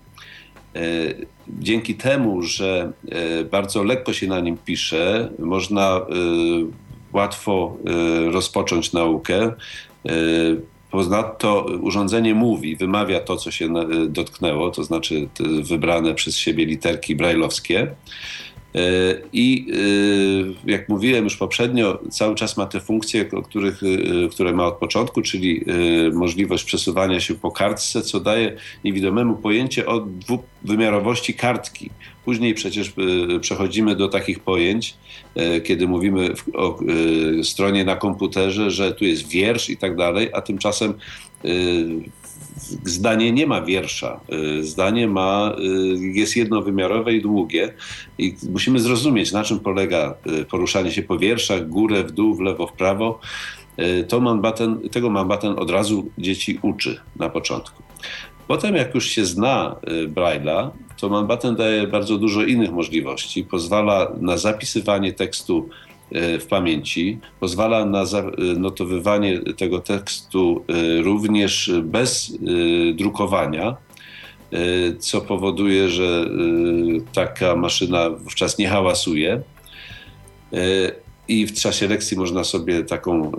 [0.76, 2.92] Y, dzięki temu, że
[3.42, 6.02] y, bardzo lekko się na nim pisze, można
[7.14, 7.78] łatwo
[8.32, 9.52] rozpocząć naukę.
[10.92, 13.74] Ponadto urządzenie mówi, wymawia to, co się
[14.10, 15.28] dotknęło, to znaczy
[15.62, 17.88] wybrane przez siebie literki brajlowskie.
[18.76, 18.80] E,
[19.34, 19.68] I
[20.66, 24.76] e, jak mówiłem już poprzednio, cały czas ma te funkcje, których, e, które ma od
[24.76, 25.66] początku, czyli
[26.14, 31.90] możliwość przesuwania się po kartce, co daje niewidomemu pojęcie o dwuwymiarowości kartki.
[32.26, 32.94] Później przecież
[33.42, 34.98] przechodzimy do takich pojęć,
[35.64, 36.80] kiedy mówimy o
[37.44, 40.94] stronie na komputerze, że tu jest wiersz i tak dalej, a tymczasem
[42.86, 44.20] zdanie nie ma wiersza.
[44.60, 47.74] Y, zdanie ma, y, jest jednowymiarowe i długie
[48.18, 52.40] i musimy zrozumieć, na czym polega y, poruszanie się po wierszach, górę, w dół, w
[52.40, 53.20] lewo, w prawo.
[54.08, 54.22] To
[54.92, 57.84] tego Manbatten od razu dzieci uczy na początku.
[58.48, 59.76] Potem, jak już się zna
[60.16, 63.44] Braille'a, to Manbatten daje bardzo dużo innych możliwości.
[63.44, 65.70] Pozwala na zapisywanie tekstu
[66.12, 68.04] w pamięci, pozwala na
[68.58, 73.76] notowywanie tego tekstu e, również bez e, drukowania,
[75.00, 76.30] co powoduje, że
[77.14, 79.42] taka maszyna wówczas nie hałasuje.
[81.28, 83.32] I w czasie lekcji można sobie taką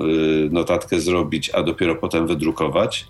[0.51, 3.07] notatkę zrobić, a dopiero potem wydrukować.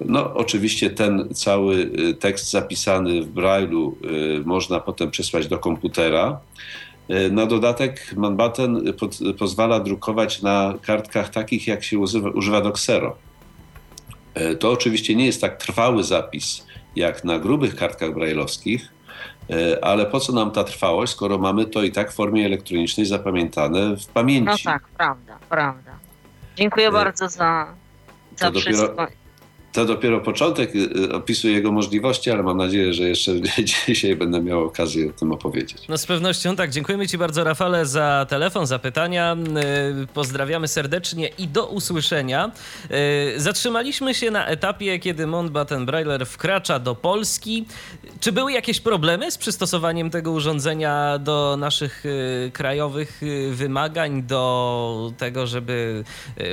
[0.00, 3.92] No, oczywiście ten cały tekst zapisany w Braille'u
[4.44, 6.40] można potem przesłać do komputera.
[7.12, 8.92] E, na dodatek Manbatten
[9.38, 13.16] pozwala drukować na kartkach takich, jak się używa, używa do Xero.
[14.34, 18.88] E, to oczywiście nie jest tak trwały zapis jak na grubych kartkach brajlowskich,
[19.50, 23.06] e, ale po co nam ta trwałość, skoro mamy to i tak w formie elektronicznej
[23.06, 24.64] zapamiętane w pamięci?
[24.64, 25.92] No tak, prawda, prawda.
[26.56, 27.74] Dziękuję bardzo za,
[28.36, 28.94] za to dopiero,
[29.72, 33.32] to dopiero początek y, opisuje jego możliwości, ale mam nadzieję, że jeszcze
[33.86, 35.88] dzisiaj będę miał okazję o tym opowiedzieć.
[35.88, 36.70] No z pewnością tak.
[36.70, 39.36] Dziękujemy Ci bardzo, Rafale, za telefon, za pytania.
[40.02, 42.50] Y, pozdrawiamy serdecznie i do usłyszenia.
[43.36, 47.66] Y, zatrzymaliśmy się na etapie, kiedy Mountbatten Brailer wkracza do Polski.
[48.22, 52.04] Czy były jakieś problemy z przystosowaniem tego urządzenia do naszych
[52.52, 56.04] krajowych wymagań, do tego, żeby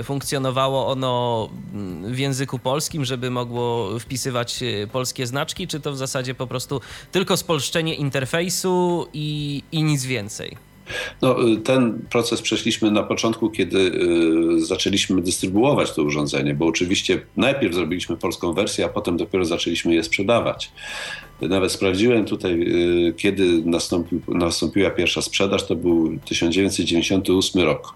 [0.03, 4.60] funkcjonowało ono mm, w języku polskim, żeby mogło wpisywać
[4.91, 10.58] polskie znaczki, czy to w zasadzie po prostu tylko spolszczenie interfejsu i, i nic więcej?
[11.21, 17.21] No, y, ten proces przeszliśmy na początku, kiedy y, zaczęliśmy dystrybuować to urządzenie, bo oczywiście
[17.38, 20.71] najpierw zrobiliśmy polską wersję, a potem dopiero zaczęliśmy je sprzedawać.
[21.41, 22.62] Nawet sprawdziłem tutaj,
[23.08, 27.93] y, kiedy nastąpił, nastąpiła pierwsza sprzedaż, to był 1998 rok.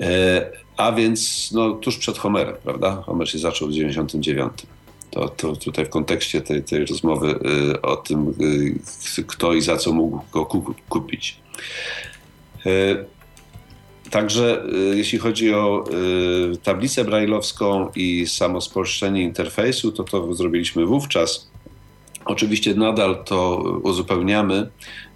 [0.00, 3.02] E, a więc no, tuż przed Homerem, prawda?
[3.06, 4.52] Homer się zaczął w 99.
[5.10, 7.38] To, to tutaj w kontekście tej, tej rozmowy
[7.72, 8.34] y, o tym,
[9.18, 10.46] y, kto i za co mógł go
[10.88, 11.38] kupić.
[12.66, 13.04] Y,
[14.10, 14.64] także
[14.94, 15.84] jeśli chodzi o
[16.62, 21.53] tablicę brajlowską i samo spolszczenie interfejsu, to to zrobiliśmy wówczas.
[22.24, 24.68] Oczywiście nadal to uzupełniamy,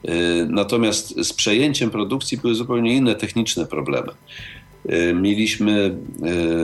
[0.08, 0.10] y,
[0.48, 4.12] natomiast z przejęciem produkcji były zupełnie inne techniczne problemy.
[4.88, 5.98] E, mieliśmy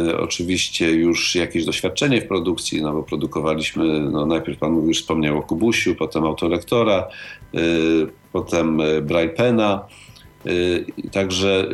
[0.08, 5.38] e, oczywiście już jakieś doświadczenie w produkcji, no bo produkowaliśmy, no najpierw Pan już wspomniał
[5.38, 7.08] o Kubusiu, potem autolektora,
[8.32, 9.86] potem Braille Pena.
[11.12, 11.68] Także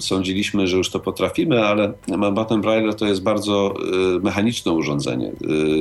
[0.00, 1.92] sądziliśmy, że już to potrafimy, ale
[2.32, 3.74] Button Braille to jest bardzo
[4.22, 5.32] mechaniczne urządzenie.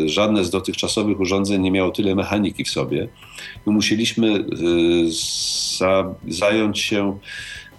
[0.05, 3.07] Żadne z dotychczasowych urządzeń nie miało tyle mechaniki w sobie.
[3.65, 4.45] Musieliśmy
[6.27, 7.17] zająć się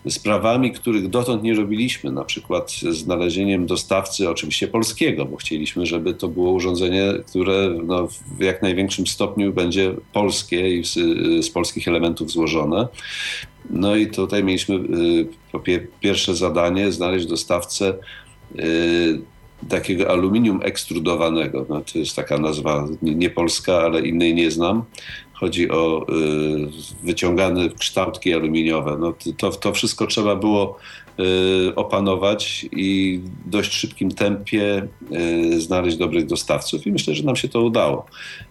[0.09, 6.29] sprawami, których dotąd nie robiliśmy, na przykład znalezieniem dostawcy, oczywiście polskiego, bo chcieliśmy, żeby to
[6.29, 10.95] było urządzenie, które no, w jak największym stopniu będzie polskie i z,
[11.45, 12.89] z polskich elementów złożone.
[13.71, 17.95] No i tutaj mieliśmy y, pierwsze zadanie znaleźć dostawcę
[18.59, 19.21] y,
[19.69, 21.67] takiego aluminium ekstrudowanego.
[21.69, 24.85] No, to jest taka nazwa nie polska, ale innej nie znam.
[25.33, 28.97] Chodzi o y, wyciągane kształtki aluminiowe.
[29.01, 30.79] No, to, to wszystko trzeba było
[31.77, 34.89] opanować i w dość szybkim tempie
[35.53, 36.87] y, znaleźć dobrych dostawców.
[36.87, 38.07] I myślę, że nam się to udało,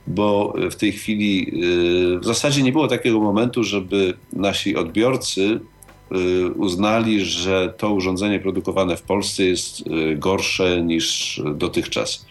[0.07, 1.51] bo w tej chwili
[2.21, 5.59] w zasadzie nie było takiego momentu, żeby nasi odbiorcy
[6.55, 9.83] uznali, że to urządzenie produkowane w Polsce jest
[10.15, 12.25] gorsze niż dotychczas.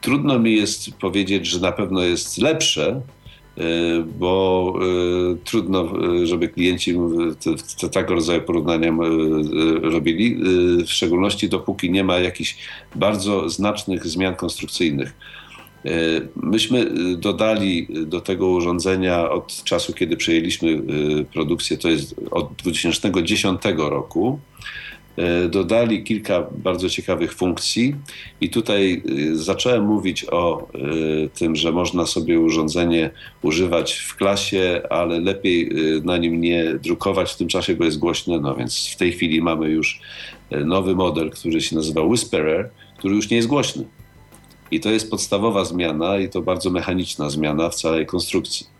[0.00, 3.15] Trudno mi jest powiedzieć, że na pewno jest lepsze, y,
[4.18, 4.74] bo
[5.32, 5.92] y, trudno,
[6.22, 6.94] y, żeby klienci
[7.80, 8.92] te, tego rodzaju porównania
[9.82, 10.36] robili,
[10.82, 12.56] w szczególności dopóki nie ma jakichś
[12.94, 15.14] bardzo znacznych zmian konstrukcyjnych.
[16.36, 20.82] Myśmy dodali do tego urządzenia od czasu, kiedy przejęliśmy
[21.32, 24.40] produkcję, to jest od 2010 roku,
[25.48, 27.94] dodali kilka bardzo ciekawych funkcji
[28.40, 29.02] i tutaj
[29.32, 30.78] e, zacząłem mówić o e,
[31.28, 33.10] tym, że można sobie urządzenie
[33.42, 35.70] używać w klasie, ale lepiej
[36.04, 38.40] na nim nie drukować w tym czasie, bo jest głośne.
[38.40, 40.00] No więc w tej chwili mamy już
[40.50, 43.84] nowy model, który się nazywa Whisperer, który już nie jest głośny.
[44.70, 48.75] I to jest podstawowa zmiana i to bardzo mechaniczna zmiana w całej konstrukcji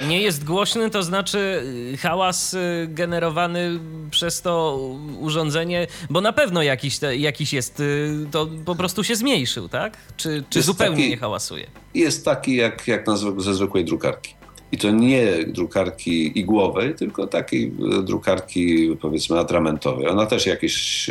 [0.00, 1.62] nie jest głośny, to znaczy
[1.94, 3.80] y, hałas y, generowany
[4.10, 4.78] przez to
[5.20, 9.96] urządzenie, bo na pewno jakiś, jakiś jest, y, to po prostu się zmniejszył, tak?
[10.16, 11.66] Czy, czy zupełnie taki, nie hałasuje?
[11.94, 14.36] Jest taki jak, jak na, ze zwykłej drukarki.
[14.72, 17.72] I to nie drukarki igłowej, tylko takiej
[18.04, 20.08] drukarki powiedzmy atramentowej.
[20.08, 21.06] Ona też jakieś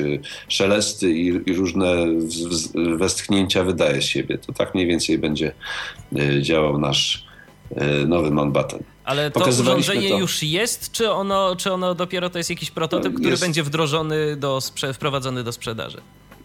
[0.47, 2.05] szelesty i, i różne
[2.97, 4.37] westchnięcia wydaje z siebie.
[4.37, 5.51] To tak mniej więcej będzie
[6.41, 7.24] działał nasz E,
[8.07, 8.83] nowy Mountbatten.
[9.03, 10.19] Ale to urządzenie to.
[10.19, 14.35] już jest, czy ono, czy ono dopiero to jest jakiś prototyp, no, który będzie wdrożony,
[14.35, 14.59] do
[14.93, 15.97] wprowadzony do sprzedaży?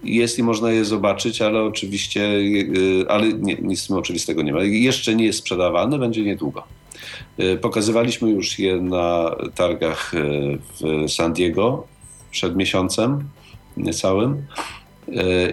[0.04, 4.62] Jest i można je zobaczyć, ale oczywiście, e, ale nie, nic oczywistego nie ma.
[4.62, 6.64] Jeszcze nie jest sprzedawany, będzie niedługo.
[7.38, 10.12] E, pokazywaliśmy już je na targach
[10.80, 11.86] w San Diego
[12.30, 13.28] przed miesiącem
[13.76, 14.46] niecałym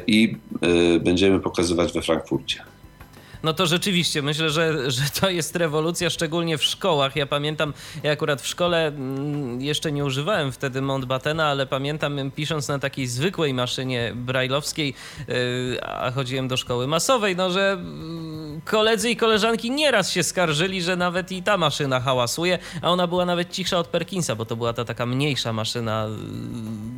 [0.08, 0.36] i
[1.02, 2.64] będziemy pokazywać we Frankfurcie
[3.44, 7.16] no to rzeczywiście myślę, że, że to jest rewolucja, szczególnie w szkołach.
[7.16, 7.74] Ja pamiętam,
[8.04, 13.08] ja akurat w szkole mm, jeszcze nie używałem wtedy Mountbattena, ale pamiętam pisząc na takiej
[13.08, 14.94] zwykłej maszynie brajlowskiej,
[15.30, 17.78] y, a chodziłem do szkoły masowej, no że
[18.66, 23.26] koledzy i koleżanki nieraz się skarżyli, że nawet i ta maszyna hałasuje, a ona była
[23.26, 26.08] nawet cichsza od Perkinsa, bo to była ta taka mniejsza maszyna,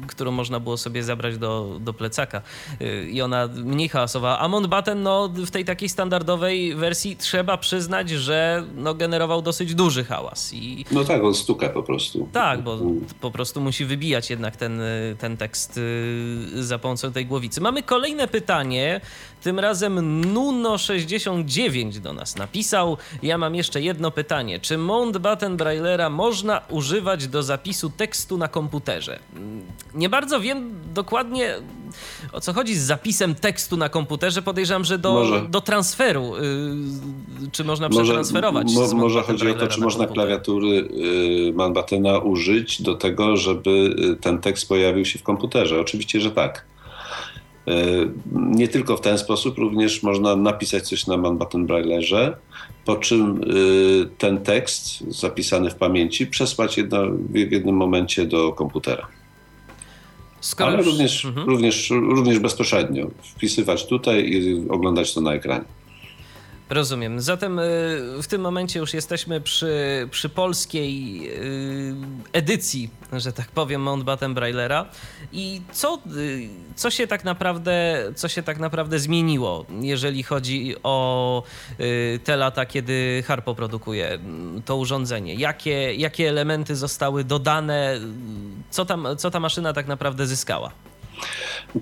[0.04, 2.42] y, którą można było sobie zabrać do, do plecaka
[2.82, 4.40] y, i ona mniej hałasowała.
[4.40, 6.29] A Mountbatten no, w tej takiej standardowej
[6.76, 10.54] wersji trzeba przyznać, że no, generował dosyć duży hałas.
[10.54, 10.86] I...
[10.92, 12.30] No tak, on stuka po prostu.
[12.34, 12.80] Tak, bo
[13.22, 14.82] po prostu musi wybijać jednak ten,
[15.20, 15.80] ten tekst
[16.56, 17.62] za pomocą tej głowicy.
[17.62, 19.02] Mamy kolejne pytanie.
[19.42, 22.98] Tym razem Nuno69 do nas napisał.
[23.24, 24.60] Ja mam jeszcze jedno pytanie.
[24.60, 29.20] Czy Mountbatten Braillera można używać do zapisu tekstu na komputerze?
[29.94, 31.56] Nie bardzo wiem dokładnie
[32.32, 34.42] o co chodzi z zapisem tekstu na komputerze.
[34.42, 36.34] Podejrzewam, że do, do transferu.
[37.42, 38.74] Yy, czy można przetransferować?
[38.74, 40.28] Może, może chodzi o to, czy można komputer.
[40.28, 45.80] klawiatury yy, Mountbattena użyć do tego, żeby y, ten tekst pojawił się w komputerze.
[45.80, 46.66] Oczywiście, że tak.
[47.68, 47.74] E,
[48.34, 52.38] nie tylko w ten sposób, również można napisać coś na Manbattan Braillerze,
[52.86, 53.42] po czym
[54.18, 56.98] ten tekst zapisany w pamięci przesłać jedno,
[57.30, 59.08] w jednym momencie do komputera.
[60.42, 61.48] Skoro Ale również, mhm.
[61.48, 65.66] również, również bezpośrednio wpisywać tutaj i oglądać to na ekranie.
[66.70, 67.22] Rozumiem.
[67.22, 67.64] Zatem y,
[68.22, 71.96] w tym momencie już jesteśmy przy, przy polskiej y,
[72.34, 74.86] edycji, że tak powiem, Mountbatten Braillera.
[75.32, 81.44] I co, y, co, się tak naprawdę, co się tak naprawdę zmieniło, jeżeli chodzi o
[82.24, 84.20] te lata, kiedy Harpo produkuje
[84.66, 85.34] to urządzenie?
[85.36, 88.00] Jakie, jakie elementy zostały dodane?
[88.70, 90.72] Co, tam, co ta maszyna tak naprawdę zyskała?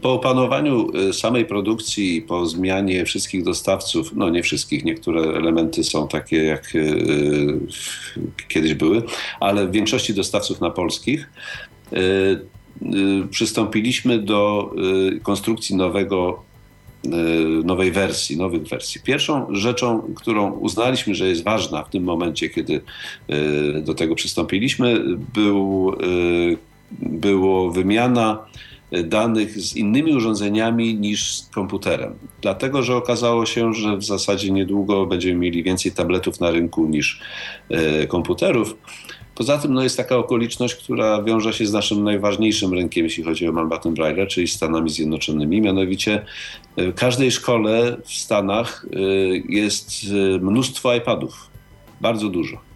[0.02, 6.08] Po opanowaniu y, samej produkcji po zmianie wszystkich dostawców, no nie wszystkich, niektóre elementy są
[6.08, 9.04] takie jak y, y, kiedyś były,
[9.40, 11.30] ale w większości dostawców na polskich
[13.30, 14.72] przystąpiliśmy do
[15.24, 16.44] konstrukcji nowego
[17.64, 19.02] nowej wersji, nowych wersji.
[19.04, 22.82] Pierwszą rzeczą, którą uznaliśmy, że jest ważna w tym momencie, kiedy
[23.82, 25.94] do tego przystąpiliśmy, był,
[27.00, 28.46] było wymiana
[28.92, 32.14] danych z innymi urządzeniami niż z komputerem.
[32.42, 37.22] Dlatego, że okazało się, że w zasadzie niedługo będziemy mieli więcej tabletów na rynku niż
[37.70, 38.78] e, komputerów.
[39.36, 43.48] Poza tym no, jest taka okoliczność, która wiąże się z naszym najważniejszym rynkiem, jeśli chodzi
[43.48, 45.62] o Malbatten Braille, czyli Stanami Zjednoczonymi.
[45.62, 46.26] Mianowicie
[46.76, 49.00] e, w każdej szkole w Stanach e,
[49.50, 49.92] jest
[50.42, 51.50] mnóstwo iPadów.
[52.02, 52.67] Bardzo dużo.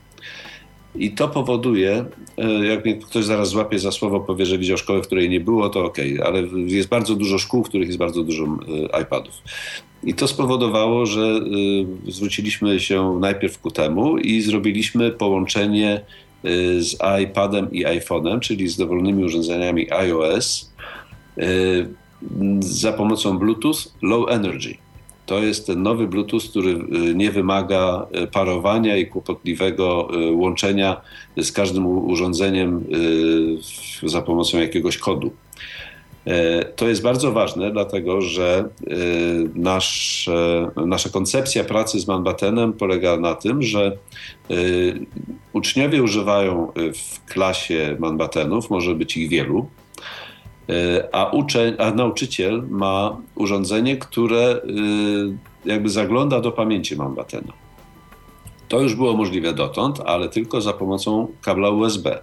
[0.95, 2.05] I to powoduje,
[2.37, 5.39] e, jak mnie ktoś zaraz złapie za słowo, powie, że widział szkołę, w której nie
[5.39, 8.43] było, to ok, ale jest bardzo dużo szkół, w których jest bardzo dużo
[8.93, 9.33] e, iPadów.
[10.03, 11.21] I to spowodowało, że
[12.07, 16.01] e, zwróciliśmy się najpierw ku temu i zrobiliśmy połączenie
[16.79, 20.71] z iPadem i iPhone'em, czyli z dowolnymi urządzeniami iOS
[22.59, 24.77] za pomocą Bluetooth Low Energy.
[25.25, 31.01] To jest ten nowy Bluetooth, który y, nie wymaga y, parowania i kłopotliwego y, łączenia
[31.37, 32.83] z każdym urządzeniem
[34.03, 35.31] za pomocą jakiegoś kodu.
[36.25, 38.69] E, to jest bardzo ważne, dlatego że
[39.55, 40.29] nasz,
[40.85, 43.97] nasza koncepcja pracy z Manbattenem polega na tym, że
[45.53, 49.67] uczniowie używają w klasie Manbattenów, może być ich wielu,
[51.11, 54.59] a, uczeń, a nauczyciel ma urządzenie, które e,
[55.65, 57.53] jakby zagląda do pamięci Mambatena.
[58.67, 62.19] To już było możliwe dotąd, ale tylko za pomocą kabla USB.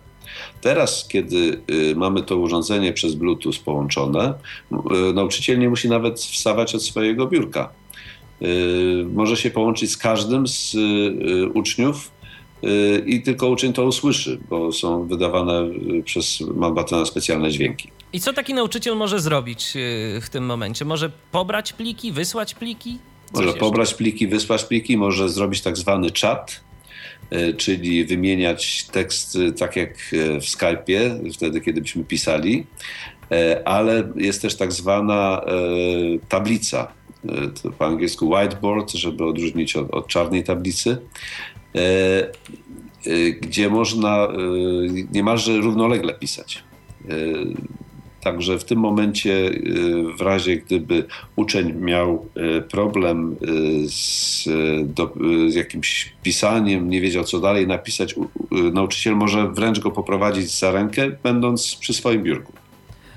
[0.60, 1.60] Teraz, kiedy
[1.92, 4.34] e, mamy to urządzenie przez Bluetooth połączone,
[5.14, 7.68] nauczyciel nie musi nawet wstawać od swojego biurka.
[9.14, 10.76] Może się połączyć z każdym z
[11.54, 12.10] uczniów
[13.06, 15.62] i tylko uczeń to usłyszy, bo są wydawane
[16.04, 17.90] przez Malbatena specjalne dźwięki.
[18.12, 20.84] I co taki nauczyciel może zrobić y, w tym momencie?
[20.84, 22.98] Może pobrać pliki, wysłać pliki?
[23.26, 23.60] Coś może jeszcze?
[23.60, 26.60] pobrać pliki, wysłać pliki, może zrobić tak zwany czat,
[27.32, 32.66] y, czyli wymieniać tekst tak jak y, w Skype'ie, wtedy kiedy byśmy pisali,
[33.64, 35.44] ale jest też tak zwana
[36.28, 36.92] tablica,
[37.78, 40.98] po angielsku whiteboard, żeby odróżnić od, od czarnej tablicy,
[43.40, 44.28] gdzie można
[45.12, 46.64] niemalże równolegle pisać.
[48.20, 51.04] Także w tym momencie, y, w razie gdyby
[51.36, 52.26] uczeń miał
[52.58, 54.48] y, problem y, z,
[54.84, 55.12] do,
[55.48, 58.14] z, jakimś pisaniem, nie wiedział co dalej napisać,
[58.50, 62.52] nauczyciel może wręcz go poprowadzić za rękę, będąc przy swoim biurku.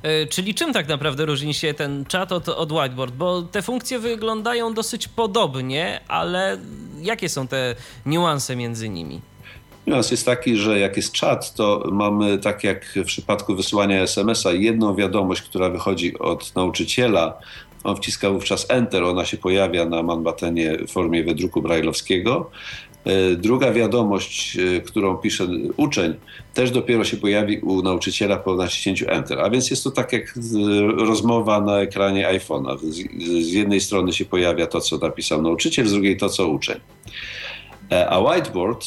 [0.04, 3.14] E, czyli czym tak naprawdę różni się ten czat od, od whiteboard?
[3.14, 6.58] Bo te funkcje wyglądają dosyć podobnie, ale
[7.02, 9.22] jakie są te niuanse między nimi?
[9.88, 14.52] Niuans jest taki, że jak jest czat, to mamy, tak jak w przypadku wysyłania SMS-a,
[14.52, 17.38] jedną wiadomość, która wychodzi od nauczyciela
[17.84, 22.52] On wciska wówczas Enter, ona się pojawia na manbatenie w formie wydruku brajlowskiego.
[23.06, 26.14] E, druga wiadomość, e, którą pisze uczeń,
[26.54, 29.40] też dopiero się pojawi u nauczyciela po naciśnięciu Enter.
[29.40, 30.34] A więc jest to tak jak
[30.98, 32.78] rozmowa na ekranie iPhone'a.
[33.44, 36.80] Z jednej strony się pojawia to, co napisał nauczyciel, z drugiej to, co uczeń.
[37.92, 38.86] E, a whiteboard,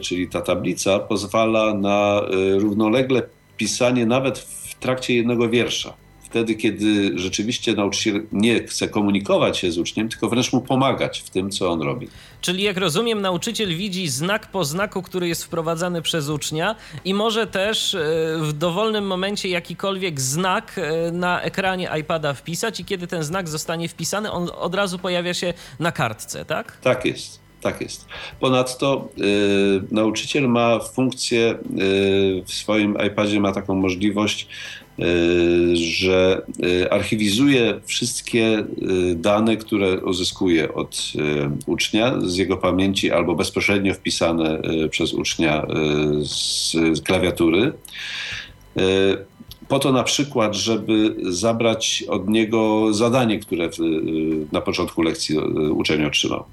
[0.00, 2.20] czyli ta tablica, pozwala na
[2.58, 3.22] równolegle
[3.56, 5.94] pisanie nawet w trakcie jednego wiersza
[6.30, 11.30] wtedy, kiedy rzeczywiście nauczyciel nie chce komunikować się z uczniem, tylko wręcz mu pomagać w
[11.30, 12.08] tym, co on robi.
[12.40, 17.46] Czyli jak rozumiem, nauczyciel widzi znak po znaku, który jest wprowadzany przez ucznia i może
[17.46, 17.98] też e,
[18.40, 23.88] w dowolnym momencie jakikolwiek znak e, na ekranie iPada wpisać i kiedy ten znak zostanie
[23.88, 26.80] wpisany, on od razu pojawia się na kartce, tak?
[26.80, 27.49] Tak jest.
[27.60, 28.06] Tak jest.
[28.40, 31.56] Ponadto y, nauczyciel ma funkcję, y,
[32.46, 34.48] w swoim iPadzie ma taką możliwość
[35.00, 41.12] Y, że y, archiwizuje wszystkie y, dane, które uzyskuje od
[41.66, 45.66] ucznia z jego pamięci albo bezpośrednio wpisane przez ucznia
[46.22, 47.72] z klawiatury.
[49.68, 53.70] Po to na przykład, żeby zabrać od niego zadanie, które
[54.52, 55.38] na początku lekcji
[55.70, 56.44] uczeń otrzymał.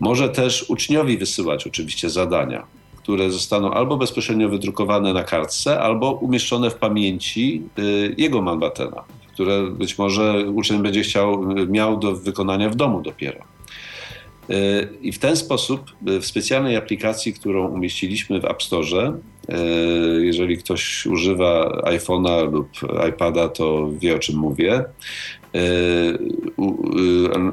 [0.00, 2.66] Może też uczniowi wysyłać oczywiście zadania
[3.08, 9.70] które zostaną albo bezpośrednio wydrukowane na kartce, albo umieszczone w pamięci y, jego manbatena, które
[9.70, 13.40] być może uczeń będzie chciał, miał do wykonania w domu dopiero.
[14.50, 19.12] Y, I w ten sposób y, w specjalnej aplikacji, którą umieściliśmy w App Store,
[20.20, 22.68] jeżeli ktoś używa iPhone'a lub
[23.08, 24.84] iPada, to wie o czym mówię.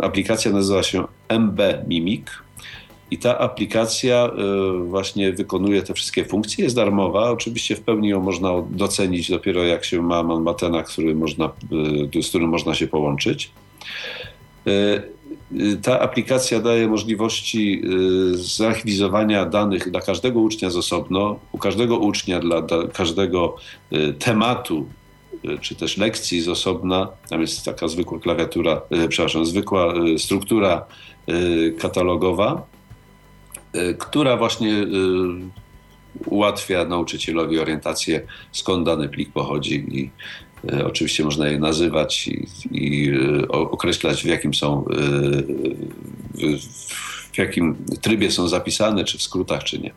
[0.01, 2.27] Aplikacja nazywa się MB Mimic
[3.11, 4.31] i ta aplikacja
[4.79, 7.31] y, właśnie wykonuje te wszystkie funkcje, jest darmowa.
[7.31, 11.51] Oczywiście w pełni ją można docenić dopiero jak się ma manbatena, który można,
[12.15, 13.51] y, z którym można się połączyć.
[14.67, 15.15] Y,
[15.81, 17.81] ta aplikacja daje możliwości
[18.33, 22.63] zarchiwizowania danych dla każdego ucznia z osobno, u każdego ucznia, dla
[22.93, 23.55] każdego
[24.19, 24.85] tematu
[25.61, 27.07] czy też lekcji z osobna.
[27.29, 30.85] Tam jest taka zwykła klawiatura, przepraszam, zwykła struktura
[31.79, 32.65] katalogowa.
[33.75, 34.85] E, która właśnie e,
[36.25, 38.21] ułatwia nauczycielowi orientację,
[38.51, 40.11] skąd dany plik pochodzi i
[40.71, 43.11] e, oczywiście można je nazywać i, i
[43.49, 44.85] określać w jakim są
[46.33, 46.65] w,
[47.33, 49.91] w jakim trybie są zapisane, czy w skrótach, czy nie.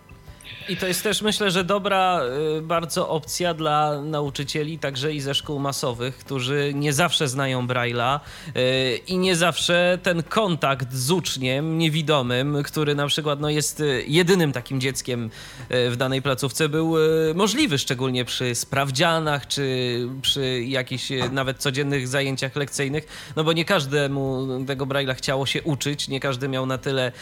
[0.69, 2.21] I to jest też myślę, że dobra
[2.59, 8.21] y, bardzo opcja dla nauczycieli, także i ze szkół masowych, którzy nie zawsze znają Braille'a
[8.57, 14.05] y, i nie zawsze ten kontakt z uczniem niewidomym, który na przykład no, jest y,
[14.07, 15.31] jedynym takim dzieckiem
[15.71, 16.95] w danej placówce, był
[17.35, 24.49] możliwy, szczególnie przy sprawdzianach czy przy jakichś nawet codziennych zajęciach lekcyjnych, no bo nie każdemu
[24.67, 27.13] tego Braille'a chciało się uczyć, nie każdy miał na tyle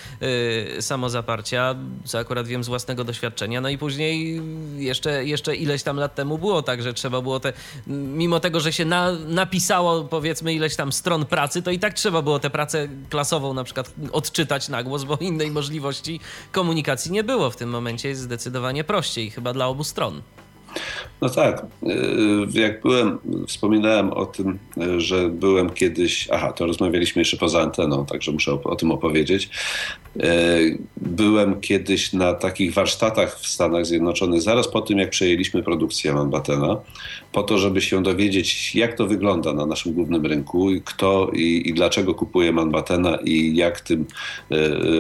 [0.81, 1.75] samozaparcia,
[2.05, 3.61] co akurat wiem z własnego doświadczenia doświadczenia.
[3.61, 4.41] No i później
[4.77, 7.53] jeszcze, jeszcze ileś tam lat temu było tak, że trzeba było te,
[7.87, 12.23] mimo tego, że się na, napisało powiedzmy ileś tam stron pracy, to i tak trzeba
[12.23, 16.21] było tę pracę klasową na przykład odczytać na głos, bo innej możliwości
[16.53, 17.51] komunikacji nie było.
[17.51, 20.23] W tym momencie jest zdecydowanie prościej, chyba dla obu stron.
[21.21, 21.67] No tak.
[22.57, 26.29] Y, jak byłem, wspominałem o tym, y, że byłem kiedyś.
[26.33, 29.51] Aha, to rozmawialiśmy jeszcze poza anteną, także muszę o, o tym opowiedzieć.
[30.17, 36.13] Y, byłem kiedyś na takich warsztatach w Stanach Zjednoczonych, zaraz po tym, jak przejęliśmy produkcję
[36.13, 36.77] Manbatena,
[37.33, 41.75] po to, żeby się dowiedzieć, jak to wygląda na naszym głównym rynku, kto i, i
[41.75, 44.07] dlaczego kupuje Manbatena i jak tym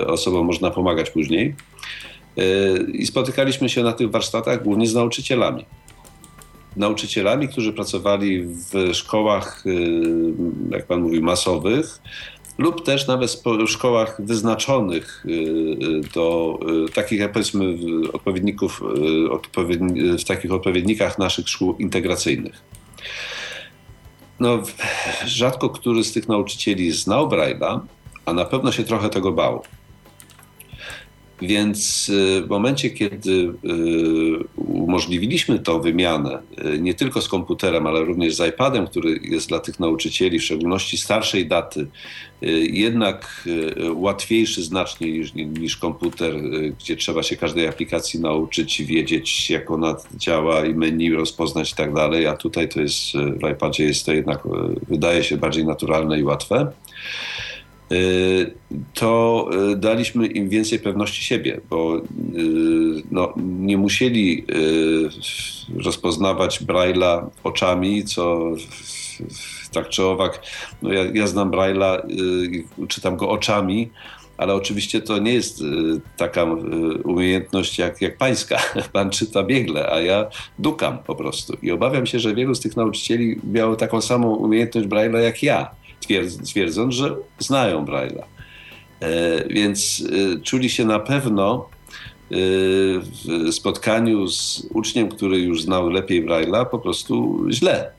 [0.06, 1.54] osobom można pomagać później.
[2.92, 5.64] I spotykaliśmy się na tych warsztatach głównie z nauczycielami.
[6.76, 10.02] Nauczycielami, którzy pracowali w szkołach, y,
[10.70, 11.98] jak pan mówi, masowych,
[12.58, 16.58] lub też nawet w szkołach wyznaczonych y, y, do
[16.94, 17.76] takich, jak powiedzmy,
[18.12, 18.82] odpowiedników,
[20.18, 22.62] w takich odpowiednikach naszych szkół integracyjnych.
[24.40, 24.62] No,
[25.26, 27.80] rzadko który z tych nauczycieli znał Braille'a,
[28.24, 29.62] a na pewno się trochę tego bał.
[31.42, 33.52] Więc y, w momencie, kiedy y,
[34.56, 36.38] umożliwiliśmy tą wymianę
[36.74, 40.44] y, nie tylko z komputerem, ale również z iPadem, który jest dla tych nauczycieli, w
[40.44, 41.86] szczególności starszej daty,
[42.70, 43.48] jednak
[43.94, 46.34] łatwiejszy znacznie niż, niż komputer,
[46.78, 51.94] gdzie trzeba się każdej aplikacji nauczyć, wiedzieć jak ona działa i menu rozpoznać i tak
[51.94, 54.38] dalej, a tutaj to jest w iPadzie jest to jednak
[54.88, 56.72] wydaje się bardziej naturalne i łatwe
[58.94, 62.00] to daliśmy im więcej pewności siebie, bo
[63.10, 64.44] no, nie musieli
[65.76, 68.52] rozpoznawać Braille'a oczami, co
[69.72, 70.42] tak czy owak,
[70.82, 72.02] no ja, ja znam Braille'a,
[72.88, 73.90] czytam go oczami,
[74.36, 75.62] ale oczywiście to nie jest
[76.16, 76.44] taka
[77.04, 78.58] umiejętność jak, jak pańska.
[78.92, 80.26] Pan czyta biegle, a ja
[80.58, 81.56] dukam po prostu.
[81.62, 85.70] I obawiam się, że wielu z tych nauczycieli miało taką samą umiejętność Braille'a jak ja
[86.00, 88.36] twierdząc, że znają Braille'a.
[89.00, 90.04] E, więc
[90.36, 91.68] e, czuli się na pewno
[92.30, 92.36] e,
[93.00, 97.90] w spotkaniu z uczniem, który już znał lepiej Braille'a, po prostu źle.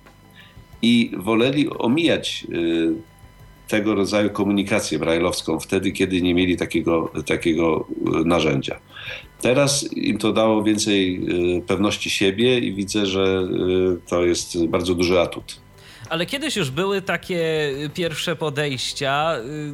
[0.82, 2.48] I woleli omijać
[3.68, 7.88] tego rodzaju komunikację brajlowską wtedy, kiedy nie mieli takiego, takiego
[8.26, 8.80] narzędzia.
[9.42, 11.22] Teraz im to dało więcej
[11.68, 13.48] pewności siebie i widzę, że
[14.08, 15.60] to jest bardzo duży atut.
[16.10, 19.36] Ale kiedyś już były takie pierwsze podejścia.
[19.38, 19.74] Y,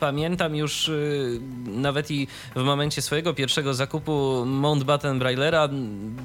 [0.00, 5.68] pamiętam już y, nawet i w momencie swojego pierwszego zakupu Mountbatten Braillera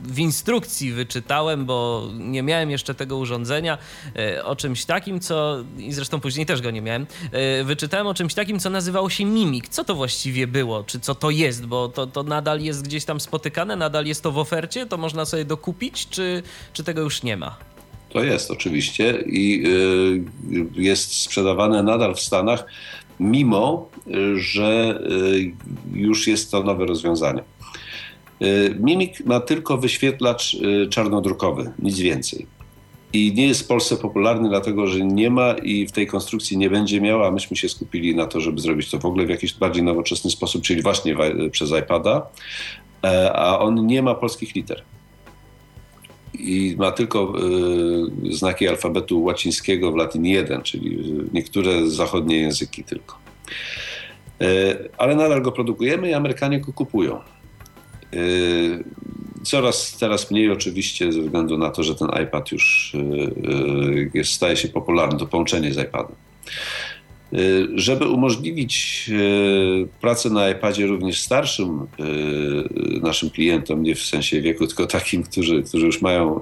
[0.04, 3.78] w instrukcji wyczytałem, bo nie miałem jeszcze tego urządzenia,
[4.38, 7.08] y, o czymś takim, co i zresztą później też go nie miałem.
[7.64, 9.68] Wyczytałem o czymś takim, co nazywało się Mimik.
[9.68, 10.84] Co to właściwie było?
[10.84, 11.66] Czy co to jest?
[11.66, 15.26] Bo to, to nadal jest gdzieś tam spotykane, nadal jest to w ofercie, to można
[15.26, 17.77] sobie dokupić, czy, czy tego już nie ma?
[18.18, 22.65] To jest oczywiście i y, jest sprzedawane nadal w Stanach,
[23.20, 23.89] mimo
[24.36, 24.99] że
[25.34, 25.51] y,
[25.93, 27.43] już jest to nowe rozwiązanie.
[28.41, 30.57] Y, Mimik ma tylko wyświetlacz
[30.89, 32.45] czarnodrukowy, nic więcej.
[33.13, 36.70] I nie jest w Polsce popularny, dlatego że nie ma i w tej konstrukcji nie
[36.70, 37.32] będzie miała.
[37.32, 40.63] Myśmy się skupili na to, żeby zrobić to w ogóle w jakiś bardziej nowoczesny sposób,
[40.63, 41.15] czyli właśnie
[41.51, 42.28] przez iPada,
[43.03, 44.84] e, a on nie ma polskich liter
[46.40, 47.34] i ma tylko
[48.30, 53.18] y, znaki alfabetu łacińskiego w Latin 1, czyli niektóre zachodnie języki tylko.
[54.42, 57.20] Y, ale nadal go produkujemy i Amerykanie go kupują.
[58.14, 58.84] Y,
[59.44, 62.94] coraz teraz mniej oczywiście ze względu na to, że ten iPad już
[64.14, 66.16] jest, staje się popularny, to połączenie z iPadem.
[67.34, 74.42] Y, żeby umożliwić y, pracę na iPadzie również starszym y, naszym klientom, nie w sensie
[74.42, 76.42] wieku, tylko takim, którzy, którzy już mają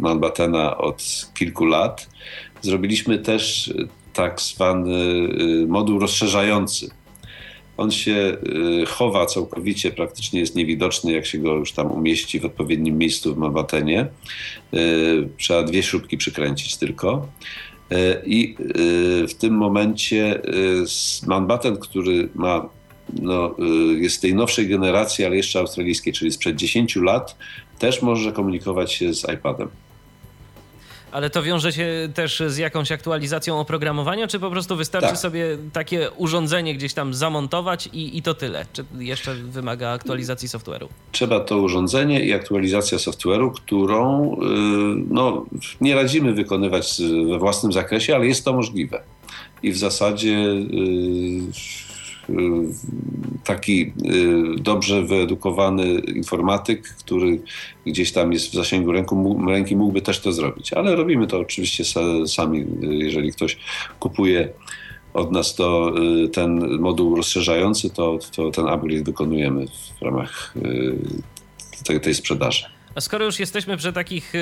[0.00, 2.08] Manbattena od kilku lat,
[2.60, 3.74] zrobiliśmy też
[4.12, 5.28] tak zwany
[5.66, 6.90] moduł rozszerzający.
[7.76, 8.36] On się
[8.86, 13.38] chowa całkowicie, praktycznie jest niewidoczny, jak się go już tam umieści w odpowiednim miejscu w
[13.38, 14.06] Manbattenie.
[15.36, 17.26] Trzeba dwie śrubki przykręcić tylko.
[18.26, 20.46] I e, w tym momencie e,
[21.26, 22.68] Manbatten, który ma,
[23.22, 23.54] no,
[23.98, 27.36] jest tej nowszej generacji, ale jeszcze australijskiej, czyli sprzed 10 lat,
[27.78, 29.68] też może komunikować się z iPadem.
[31.12, 35.18] Ale to wiąże się też z jakąś aktualizacją oprogramowania, czy po prostu wystarczy tak.
[35.18, 38.66] sobie takie urządzenie gdzieś tam zamontować i, i to tyle?
[38.72, 40.86] Czy jeszcze wymaga aktualizacji software'u?
[41.12, 44.36] Trzeba to urządzenie i aktualizacja software'u, którą y,
[45.10, 45.46] no,
[45.80, 49.02] nie radzimy wykonywać we własnym zakresie, ale jest to możliwe.
[49.62, 51.89] I w zasadzie y,
[53.44, 57.40] taki y, dobrze wyedukowany informatyk, który
[57.86, 60.72] gdzieś tam jest w zasięgu ręku, ręki, mógłby też to zrobić.
[60.72, 61.84] Ale robimy to oczywiście
[62.26, 63.58] sami, jeżeli ktoś
[64.00, 64.48] kupuje
[65.14, 65.92] od nas to
[66.24, 69.66] y, ten moduł rozszerzający, to, to ten upgrade wykonujemy
[70.00, 70.96] w ramach y,
[71.84, 72.79] tej, tej sprzedaży.
[72.94, 74.38] A skoro już jesteśmy przy takich, e,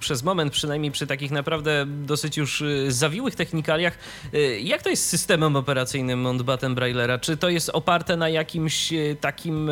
[0.00, 3.98] przez moment przynajmniej przy takich naprawdę dosyć już e, zawiłych technikaliach,
[4.32, 7.18] e, jak to jest z systemem operacyjnym Mountbatten Braillera?
[7.18, 9.70] Czy to jest oparte na jakimś takim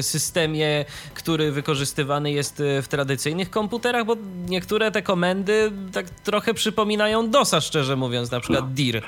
[0.00, 0.84] systemie,
[1.14, 4.06] który wykorzystywany jest w tradycyjnych komputerach?
[4.06, 4.16] Bo
[4.48, 8.74] niektóre te komendy tak trochę przypominają DOSa, szczerze mówiąc, na przykład no.
[8.74, 9.02] DIR.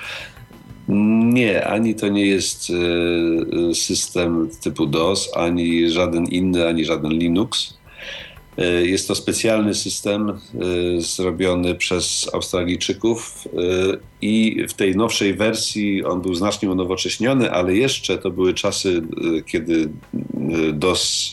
[0.88, 2.72] Nie, ani to nie jest
[3.74, 7.76] system typu DOS, ani żaden inny, ani żaden Linux.
[8.58, 10.34] E, jest to specjalny system e,
[11.00, 13.58] zrobiony przez Australijczyków e,
[14.22, 19.02] i w tej nowszej wersji on był znacznie unowocześniony, ale jeszcze to były czasy,
[19.46, 19.88] kiedy
[20.72, 21.32] DOS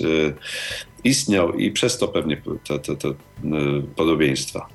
[1.04, 3.14] istniał i przez to pewnie te, te, te
[3.96, 4.68] podobieństwa.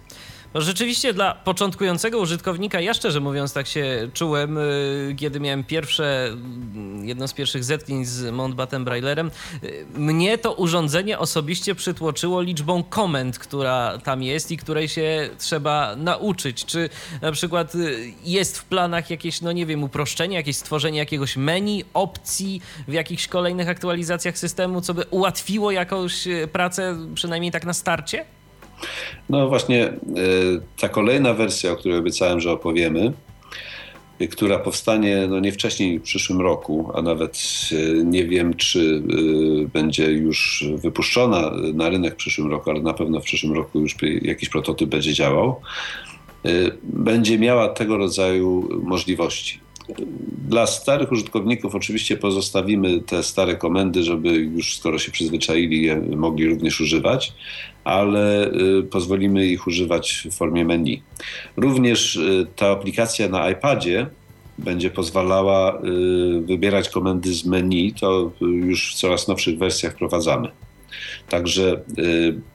[0.55, 6.27] No rzeczywiście dla początkującego użytkownika, ja szczerze mówiąc tak się czułem, y, kiedy miałem pierwsze,
[6.27, 9.31] mm, jedno z pierwszych zetknięć z Mountbatten Braillerem.
[9.65, 15.97] Y, mnie to urządzenie osobiście przytłoczyło liczbą komend, która tam jest i której się trzeba
[15.97, 16.65] nauczyć.
[16.65, 16.91] Czy
[17.23, 21.85] na przykład y, jest w planach jakieś, no nie wiem, uproszczenie, jakieś stworzenie jakiegoś menu,
[21.95, 28.38] opcji w jakichś kolejnych aktualizacjach systemu, co by ułatwiło jakąś pracę, przynajmniej tak na starcie?
[29.29, 29.93] No właśnie, e,
[30.81, 33.13] ta kolejna wersja, o której obiecałem, że opowiemy,
[34.31, 37.69] która powstanie no nie wcześniej w przyszłym roku, a nawet
[38.05, 39.03] nie wiem, czy
[39.73, 43.97] będzie już wypuszczona na rynek w przyszłym roku, ale na pewno w przyszłym roku już
[44.23, 45.61] jakiś prototyp będzie działał,
[46.83, 49.61] będzie miała tego rodzaju możliwości.
[50.49, 56.81] Dla starych użytkowników oczywiście pozostawimy te stare komendy, żeby już skoro się przyzwyczaili, mogli również
[56.81, 57.33] używać,
[57.85, 61.03] ale y, pozwolimy ich używać w formie menu.
[61.57, 64.07] Również y, ta aplikacja na iPadzie
[64.59, 70.49] będzie pozwalała y, wybierać komendy z menu, to już w coraz nowszych wersjach wprowadzamy.
[71.29, 71.81] Także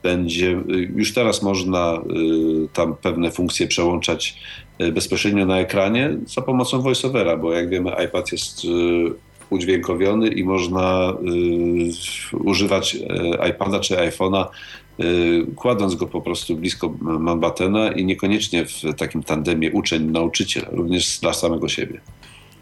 [0.02, 0.62] będzie,
[0.96, 2.02] już teraz można
[2.72, 4.36] tam pewne funkcje przełączać
[4.92, 8.62] bezpośrednio na ekranie za pomocą voiceovera, bo jak wiemy iPad jest
[9.50, 11.14] udźwiękowiony i można
[12.32, 12.96] używać
[13.50, 14.46] iPada czy iPhone'a
[15.00, 21.32] Y, kładąc go po prostu blisko Mambatena i niekoniecznie w takim tandemie uczeń-nauczyciel, również dla
[21.32, 22.00] samego siebie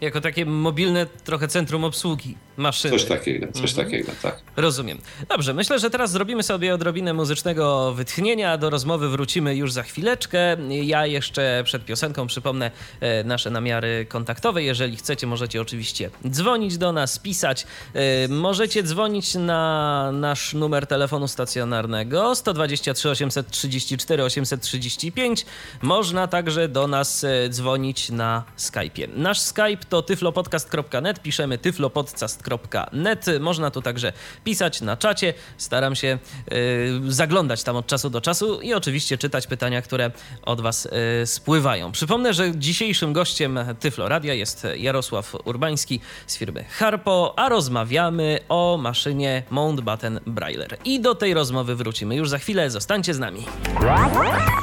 [0.03, 2.99] jako takie mobilne trochę centrum obsługi maszyny.
[2.99, 3.87] Coś takiego, coś mhm.
[3.87, 4.41] takiego, tak.
[4.55, 4.97] Rozumiem.
[5.29, 8.57] Dobrze, myślę, że teraz zrobimy sobie odrobinę muzycznego wytchnienia.
[8.57, 10.57] Do rozmowy wrócimy już za chwileczkę.
[10.69, 14.63] Ja jeszcze przed piosenką przypomnę e, nasze namiary kontaktowe.
[14.63, 17.65] Jeżeli chcecie, możecie oczywiście dzwonić do nas, pisać.
[17.93, 25.45] E, możecie dzwonić na nasz numer telefonu stacjonarnego 123 834 835.
[25.81, 29.07] Można także do nas e, dzwonić na Skype'ie.
[29.15, 33.25] Nasz Skype to tyflopodcast.net, piszemy tyflopodcast.net.
[33.39, 34.13] Można tu także
[34.43, 35.33] pisać na czacie.
[35.57, 36.17] Staram się
[36.53, 40.89] y, zaglądać tam od czasu do czasu i oczywiście czytać pytania, które od Was y,
[41.27, 41.91] spływają.
[41.91, 48.77] Przypomnę, że dzisiejszym gościem Tyflo Radia jest Jarosław Urbański z firmy Harpo, a rozmawiamy o
[48.81, 50.77] maszynie Mountbatten Brailler.
[50.85, 52.69] I do tej rozmowy wrócimy już za chwilę.
[52.69, 53.45] Zostańcie z nami.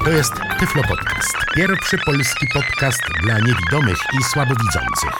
[0.05, 1.37] To jest Tyflo Podcast.
[1.55, 5.20] Pierwszy polski podcast dla niewidomych i słabowidzących.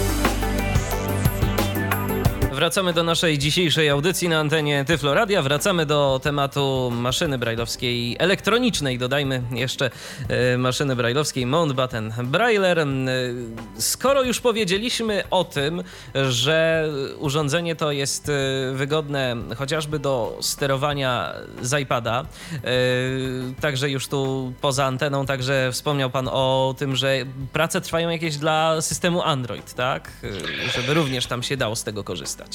[2.61, 5.41] Wracamy do naszej dzisiejszej audycji na antenie Tyflo Radia.
[5.41, 8.97] Wracamy do tematu maszyny brajlowskiej elektronicznej.
[8.97, 9.89] Dodajmy jeszcze
[10.29, 12.79] e, maszyny brajlowskiej Mountbatten Brailler.
[12.79, 12.85] E,
[13.77, 15.83] skoro już powiedzieliśmy o tym,
[16.29, 16.89] że
[17.19, 18.31] urządzenie to jest e,
[18.73, 22.25] wygodne chociażby do sterowania z iPada,
[23.61, 27.15] także już tu poza anteną, także wspomniał Pan o tym, że
[27.53, 30.11] prace trwają jakieś dla systemu Android, tak?
[30.75, 32.50] Żeby również tam się dało z tego korzystać.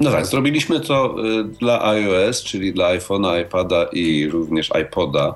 [0.00, 5.34] No tak, zrobiliśmy to y, dla iOS, czyli dla iPhone'a, iPada i również iPoda.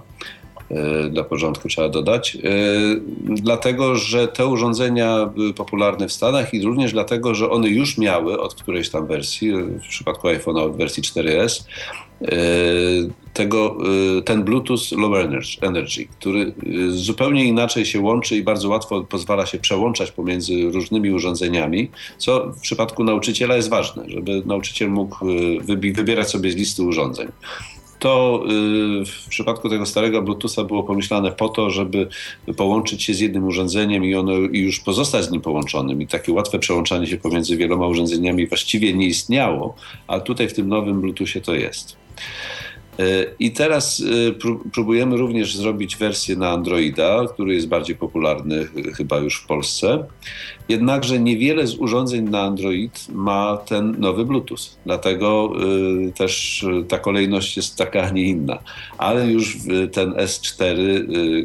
[0.71, 2.35] Y, dla porządku trzeba dodać.
[2.35, 7.99] Y, dlatego, że te urządzenia były popularne w Stanach i również dlatego, że one już
[7.99, 11.65] miały od którejś tam wersji, w przypadku iPhone'a od wersji 4S,
[13.33, 13.79] tego,
[14.25, 15.13] ten Bluetooth Low
[15.61, 16.53] Energy, który
[16.89, 22.61] zupełnie inaczej się łączy i bardzo łatwo pozwala się przełączać pomiędzy różnymi urządzeniami, co w
[22.61, 25.27] przypadku nauczyciela jest ważne, żeby nauczyciel mógł
[25.95, 27.29] wybierać sobie z listy urządzeń
[27.99, 28.43] to
[29.03, 32.09] y, w przypadku tego starego Bluetootha było pomyślane po to, żeby
[32.57, 36.03] połączyć się z jednym urządzeniem i, ono, i już pozostać z nim połączonym.
[36.03, 39.75] I takie łatwe przełączanie się pomiędzy wieloma urządzeniami właściwie nie istniało,
[40.07, 41.97] a tutaj w tym nowym Bluetoothie to jest.
[42.99, 44.33] E, I teraz e,
[44.73, 50.05] próbujemy również zrobić wersję na Androida, który jest bardziej popularny chyba już w Polsce.
[50.69, 54.59] Jednakże niewiele z urządzeń na Android ma ten nowy Bluetooth.
[54.87, 55.53] Dlatego
[56.09, 58.59] e, też ta kolejność jest taka, a nie inna.
[58.99, 59.59] Ale już
[59.93, 60.77] ten S4,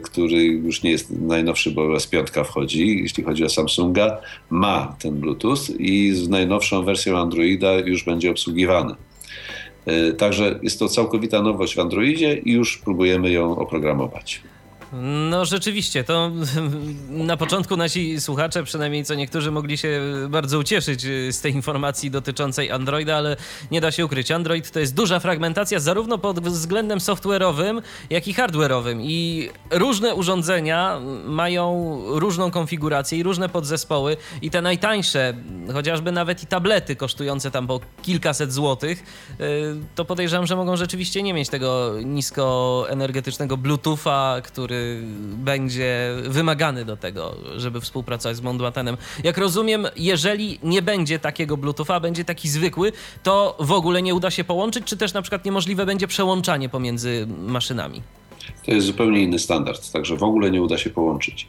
[0.02, 4.18] który już nie jest najnowszy, bo S5 wchodzi, jeśli chodzi o Samsunga,
[4.50, 8.96] ma ten Bluetooth i z najnowszą wersją Androida już będzie obsługiwany.
[9.86, 14.42] E, także jest to całkowita nowość w Androidzie i już próbujemy ją oprogramować.
[14.94, 16.32] No rzeczywiście, to
[17.10, 22.12] na początku nasi słuchacze, przynajmniej co niektórzy, mogli się bardzo ucieszyć y, z tej informacji
[22.12, 23.38] dotyczącej Androida, ale
[23.72, 24.32] nie da się ukryć.
[24.32, 31.00] Android to jest duża fragmentacja zarówno pod względem software'owym, jak i hardware'owym i różne urządzenia
[31.26, 35.34] mają różną konfigurację i różne podzespoły i te najtańsze,
[35.74, 39.04] chociażby nawet i tablety kosztujące tam po kilkaset złotych,
[39.40, 39.44] y,
[39.96, 44.81] to podejrzewam, że mogą rzeczywiście nie mieć tego niskoenergetycznego Bluetootha, który
[45.22, 48.98] będzie wymagany do tego, żeby współpracować z Mondwatanem.
[49.24, 52.92] Jak rozumiem, jeżeli nie będzie takiego Bluetootha, będzie taki zwykły,
[53.24, 57.28] to w ogóle nie uda się połączyć, czy też na przykład niemożliwe będzie przełączanie pomiędzy
[57.48, 58.02] maszynami?
[58.66, 61.48] To jest zupełnie inny standard, także w ogóle nie uda się połączyć.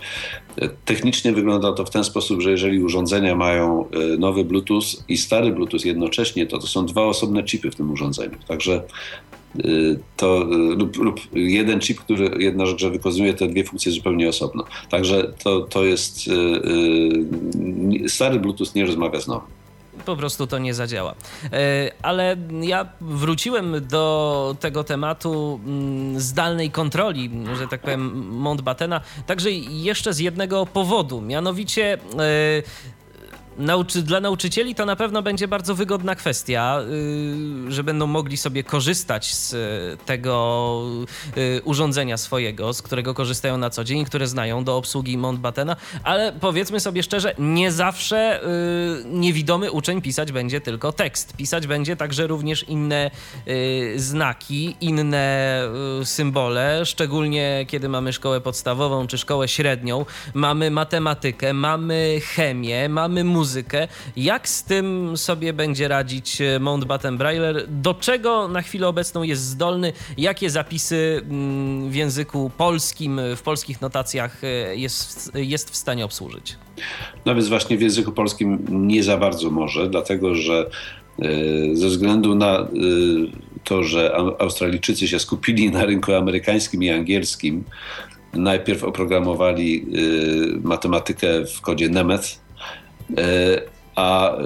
[0.84, 5.80] Technicznie wygląda to w ten sposób, że jeżeli urządzenia mają nowy Bluetooth i stary Bluetooth
[5.84, 8.38] jednocześnie, to to są dwa osobne chipy w tym urządzeniu.
[8.48, 8.82] Także
[10.16, 10.44] to
[10.76, 14.64] lub, lub, jeden chip, który jednakże wykonuje te dwie funkcje zupełnie osobno.
[14.90, 16.30] Także to, to jest
[18.08, 19.62] stary Bluetooth nie rozmawia z nowym
[20.04, 21.14] po prostu to nie zadziała.
[22.02, 30.12] Ale ja wróciłem do tego tematu mm, zdalnej kontroli, że tak powiem, Mountbattena, także jeszcze
[30.12, 31.98] z jednego powodu, mianowicie
[33.58, 36.80] Nauczy, dla nauczycieli to na pewno będzie bardzo wygodna kwestia,
[37.68, 39.54] y, że będą mogli sobie korzystać z
[40.04, 40.82] tego
[41.36, 46.32] y, urządzenia swojego, z którego korzystają na co dzień, które znają do obsługi Mountbattena, ale
[46.40, 51.36] powiedzmy sobie szczerze, nie zawsze y, niewidomy uczeń pisać będzie tylko tekst.
[51.36, 53.10] Pisać będzie także również inne
[53.96, 55.62] znaki, inne
[56.04, 63.41] symbole, szczególnie kiedy mamy szkołę podstawową czy szkołę średnią, mamy matematykę, mamy chemię, mamy muzykę,
[63.42, 63.88] muzykę.
[64.16, 67.66] Jak z tym sobie będzie radzić e, Mountbatten Brailler?
[67.68, 69.92] Do czego na chwilę obecną jest zdolny?
[70.18, 76.56] Jakie zapisy mm, w języku polskim, w polskich notacjach e, jest, jest w stanie obsłużyć?
[77.24, 80.70] Nawet właśnie w języku polskim nie za bardzo może, dlatego że
[81.18, 81.26] e,
[81.76, 82.68] ze względu na
[83.64, 87.64] to, że Australijczycy się skupili na rynku amerykańskim i angielskim,
[88.32, 89.86] najpierw oprogramowali
[90.62, 92.41] matematykę w kodzie Nemeth,
[93.94, 94.42] a e,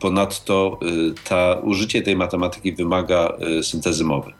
[0.00, 0.86] ponadto e,
[1.28, 3.32] ta, użycie tej matematyki wymaga
[3.62, 4.32] syntezy mowy.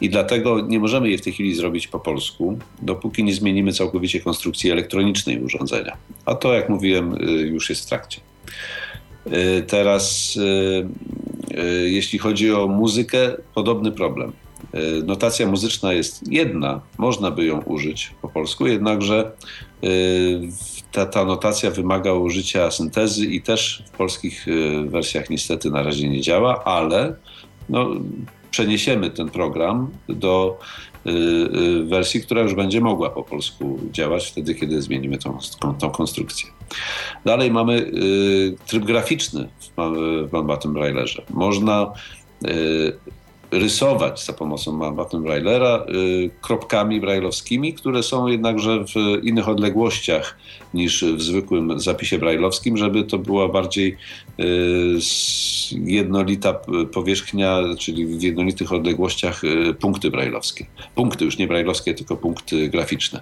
[0.00, 4.20] I dlatego nie możemy jej w tej chwili zrobić po polsku, dopóki nie zmienimy całkowicie
[4.20, 5.96] konstrukcji elektronicznej urządzenia.
[6.24, 7.16] A to, jak mówiłem,
[7.46, 8.20] już jest w trakcie.
[9.66, 10.38] Teraz,
[11.84, 14.32] jeśli chodzi o muzykę, podobny problem.
[15.04, 19.32] Notacja muzyczna jest jedna, można by ją użyć po polsku, jednakże
[20.92, 26.08] ta, ta notacja wymaga użycia syntezy i też w polskich y, wersjach niestety na razie
[26.08, 27.16] nie działa, ale
[27.68, 27.90] no,
[28.50, 30.58] przeniesiemy ten program do
[31.06, 35.38] y, y, wersji, która już będzie mogła po polsku działać wtedy, kiedy zmienimy tą,
[35.78, 36.48] tą konstrukcję.
[37.24, 37.90] Dalej mamy
[38.66, 39.48] tryb graficzny
[40.28, 41.22] w Mountbatten Braillerze.
[41.30, 41.92] Można
[43.50, 50.38] rysować za pomocą Mountbatten Braillera y, kropkami brailleowskimi, które są jednakże w innych odległościach
[50.74, 53.96] niż w zwykłym zapisie brailleowskim, żeby to była bardziej
[55.70, 56.60] jednolita
[56.92, 60.66] powierzchnia, czyli w jednolitych odległościach y, punkty brailleowskie.
[60.94, 63.20] Punkty już nie brailleowskie, tylko punkty graficzne.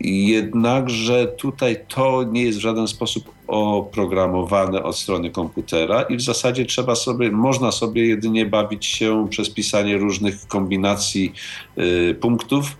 [0.00, 6.66] Jednakże tutaj to nie jest w żaden sposób oprogramowane od strony komputera i w zasadzie
[6.66, 11.32] trzeba sobie, można sobie jedynie bawić się przez pisanie różnych kombinacji
[11.78, 12.76] y, punktów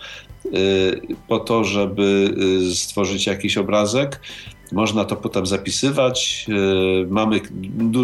[0.46, 2.34] y, po to, żeby
[2.70, 4.20] y, stworzyć jakiś obrazek.
[4.72, 6.46] Można to potem zapisywać.
[7.08, 7.40] Mamy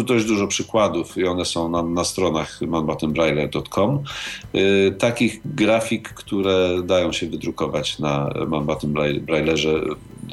[0.05, 4.03] dość dużo przykładów i one są nam na stronach mountbattenbraille.com.
[4.99, 8.29] Takich grafik, które dają się wydrukować na
[9.21, 9.81] Braillerze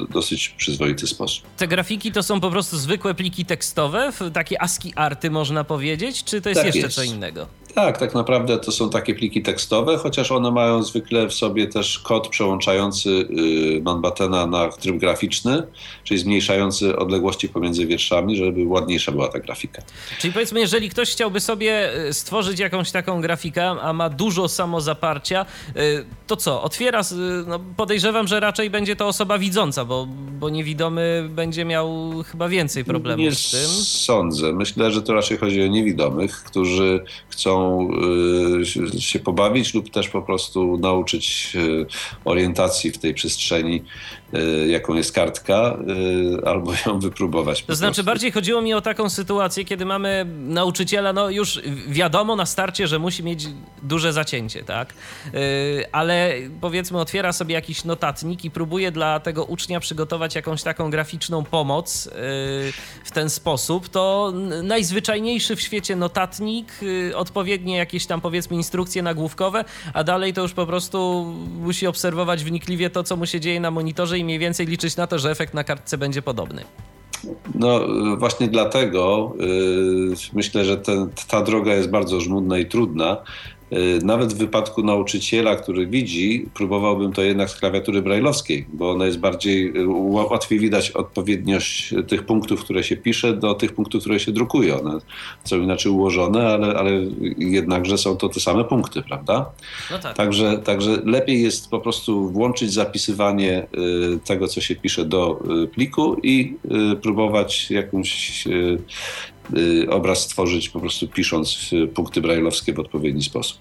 [0.09, 1.43] dosyć przyzwoity sposób.
[1.57, 6.41] Te grafiki to są po prostu zwykłe pliki tekstowe, takie ASCII arty można powiedzieć, czy
[6.41, 6.95] to jest tak jeszcze jest.
[6.95, 7.47] co innego?
[7.75, 11.99] Tak, tak naprawdę to są takie pliki tekstowe, chociaż one mają zwykle w sobie też
[11.99, 15.63] kod przełączający y, Manbattena na tryb graficzny,
[16.03, 19.81] czyli zmniejszający odległości pomiędzy wierszami, żeby ładniejsza była ta grafika.
[20.19, 25.45] Czyli powiedzmy, jeżeli ktoś chciałby sobie y, stworzyć jakąś taką grafikę, a ma dużo samozaparcia,
[25.77, 26.63] y, to co?
[26.63, 27.01] Otwiera,
[27.47, 30.07] no podejrzewam, że raczej będzie to osoba widząca, bo,
[30.39, 33.69] bo niewidomy będzie miał chyba więcej problemów Nie z tym.
[33.85, 34.53] sądzę.
[34.53, 37.62] Myślę, że to raczej chodzi o niewidomych, którzy chcą
[38.95, 41.85] Y, się pobawić lub też po prostu nauczyć y,
[42.25, 43.83] orientacji w tej przestrzeni
[44.67, 45.77] jaką jest kartka,
[46.41, 47.63] y, albo ją wypróbować.
[47.63, 52.45] To znaczy, bardziej chodziło mi o taką sytuację, kiedy mamy nauczyciela, no już wiadomo na
[52.45, 53.47] starcie, że musi mieć
[53.83, 54.93] duże zacięcie, tak?
[55.33, 60.89] Y, ale powiedzmy, otwiera sobie jakiś notatnik i próbuje dla tego ucznia przygotować jakąś taką
[60.89, 62.09] graficzną pomoc
[63.03, 66.73] w ten sposób, to najzwyczajniejszy w świecie notatnik,
[67.15, 71.25] odpowiednie jakieś tam powiedzmy instrukcje nagłówkowe, a dalej to już po prostu
[71.59, 75.07] musi obserwować wnikliwie to, co mu się dzieje na monitorze i mniej więcej liczyć na
[75.07, 76.63] to, że efekt na kartce będzie podobny.
[77.55, 77.79] No
[78.17, 83.17] właśnie dlatego yy, myślę, że ten, ta droga jest bardzo żmudna i trudna.
[84.03, 89.19] Nawet w wypadku nauczyciela, który widzi, próbowałbym to jednak z klawiatury brajlowskiej, bo ona jest
[89.19, 89.73] bardziej,
[90.29, 94.79] łatwiej widać odpowiedniość tych punktów, które się pisze, do tych punktów, które się drukuje.
[94.79, 94.99] One
[95.43, 96.91] są inaczej ułożone, ale, ale
[97.37, 99.45] jednakże są to te same punkty, prawda?
[99.91, 100.17] No tak.
[100.17, 103.67] także, także lepiej jest po prostu włączyć zapisywanie
[104.25, 105.43] tego, co się pisze do
[105.73, 106.53] pliku i
[107.01, 108.43] próbować jakąś
[109.89, 113.57] obraz stworzyć po prostu pisząc punkty brajlowskie w odpowiedni sposób.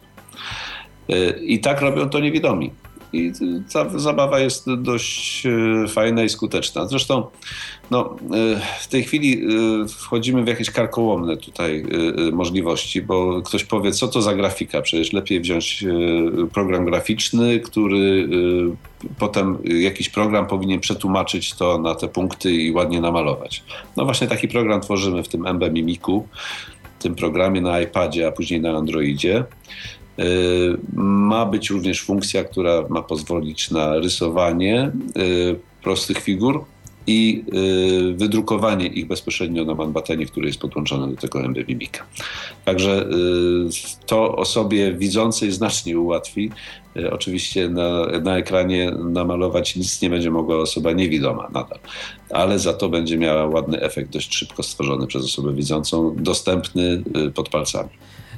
[1.10, 2.70] Y, I tak robią to niewidomi.
[3.12, 3.32] I
[3.72, 6.86] ta zabawa jest dość e, fajna i skuteczna.
[6.86, 7.26] Zresztą
[7.90, 11.84] no, e, w tej chwili e, wchodzimy w jakieś karkołomne tutaj
[12.32, 14.82] możliwości, bo ktoś powie, co to za grafika?
[14.82, 15.84] Przecież lepiej wziąć
[16.54, 18.28] program graficzny, który
[19.18, 23.64] potem jakiś program powinien przetłumaczyć to na te punkty i ładnie namalować.
[23.96, 26.28] No właśnie taki program tworzymy w tym MB Mimiku,
[26.98, 29.44] tym programie na iPadzie, a później na Androidzie.
[30.18, 30.24] E,
[31.02, 34.90] ma być również funkcja, która ma pozwolić na rysowanie e,
[35.82, 36.64] prostych figur
[37.06, 42.04] i e, wydrukowanie ich bezpośrednio na manbatenie, który jest podłączony do tego MB Mimika.
[42.64, 43.08] Także
[44.06, 46.50] to osobie widzącej znacznie ułatwi.
[47.12, 51.78] Oczywiście na, na ekranie namalować nic nie będzie mogła osoba niewidoma nadal,
[52.30, 57.02] ale za to będzie miała ładny efekt dość szybko stworzony przez osobę widzącą, dostępny
[57.34, 57.90] pod palcami.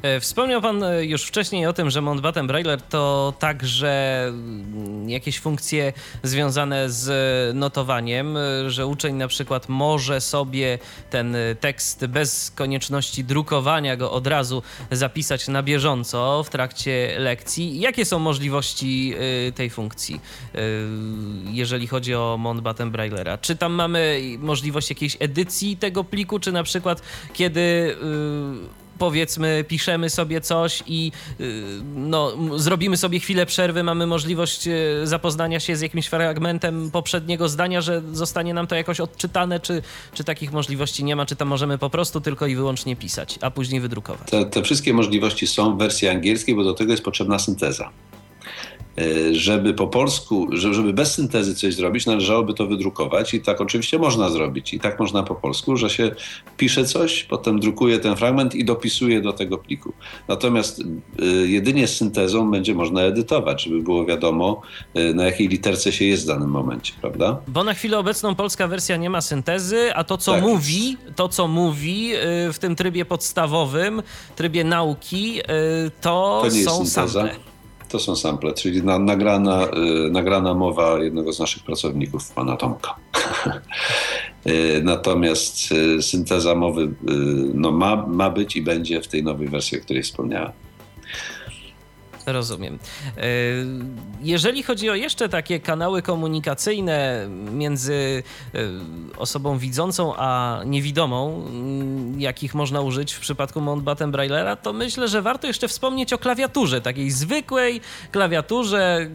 [0.05, 5.41] E, wspomniał Pan e, już wcześniej o tym, że Mountbatten Brailler to także mm, jakieś
[5.41, 5.93] funkcje
[6.23, 10.79] związane z notowaniem, e, że uczeń na przykład może sobie
[11.11, 17.81] ten tekst bez konieczności drukowania go od razu zapisać na bieżąco w trakcie lekcji.
[17.81, 19.15] Jakie są możliwości
[19.55, 20.21] tej funkcji,
[21.45, 23.39] jeżeli chodzi o Mountbatten Braillera?
[23.39, 27.03] Czy tam mamy możliwość jakiejś edycji tego pliku, czy na przykład
[27.33, 27.97] kiedy
[29.05, 31.63] powiedzmy, piszemy sobie coś i y,
[31.95, 37.81] no, zrobimy sobie chwilę przerwy, mamy możliwość y, zapoznania się z jakimś fragmentem poprzedniego zdania,
[37.81, 39.83] że zostanie nam to jakoś odczytane, czy,
[40.15, 43.51] czy takich możliwości nie ma, czy tam możemy po prostu tylko i wyłącznie pisać, a
[43.51, 44.31] później wydrukować?
[44.31, 47.91] Te, te wszystkie możliwości są w wersji angielskiej, bo do tego jest potrzebna synteza.
[48.99, 53.99] E, żeby po polsku, żeby bez syntezy coś zrobić, należałoby to wydrukować i tak oczywiście
[53.99, 54.75] można zrobić.
[54.75, 56.11] I tak można po polsku, że się
[56.57, 59.93] pisze coś, potem drukuje ten fragment i dopisuje do tego pliku.
[60.29, 64.63] Natomiast e, jedynie z syntezą będzie można edytować, żeby było wiadomo,
[64.95, 67.39] e, na jakiej literce się jest w danym momencie, prawda?
[67.49, 70.43] Bo na chwilę obecną polska wersja nie ma syntezy, a to co tak.
[70.43, 72.13] mówi, to co mówi
[72.53, 74.03] w tym trybie podstawowym,
[74.37, 75.41] trybie nauki,
[76.01, 77.54] to, to są sample.
[77.89, 79.67] To są sample, czyli na, nagrana,
[80.07, 82.95] y, nagrana mowa jednego z naszych pracowników, pana Tomka.
[84.47, 86.89] y, natomiast y, synteza mowy y,
[87.55, 90.53] no, ma, ma być i będzie w tej nowej wersji, o której wspomniałem.
[92.27, 92.79] Rozumiem.
[93.17, 93.23] E,
[94.23, 98.23] jeżeli chodzi o jeszcze takie kanały komunikacyjne między
[98.55, 98.59] e,
[99.19, 105.23] osobą widzącą a niewidomą, mm, jakich można użyć w przypadku Mountbatten Braillera, to myślę, że
[105.23, 109.11] warto jeszcze wspomnieć o klawiaturze, takiej zwykłej klawiaturze.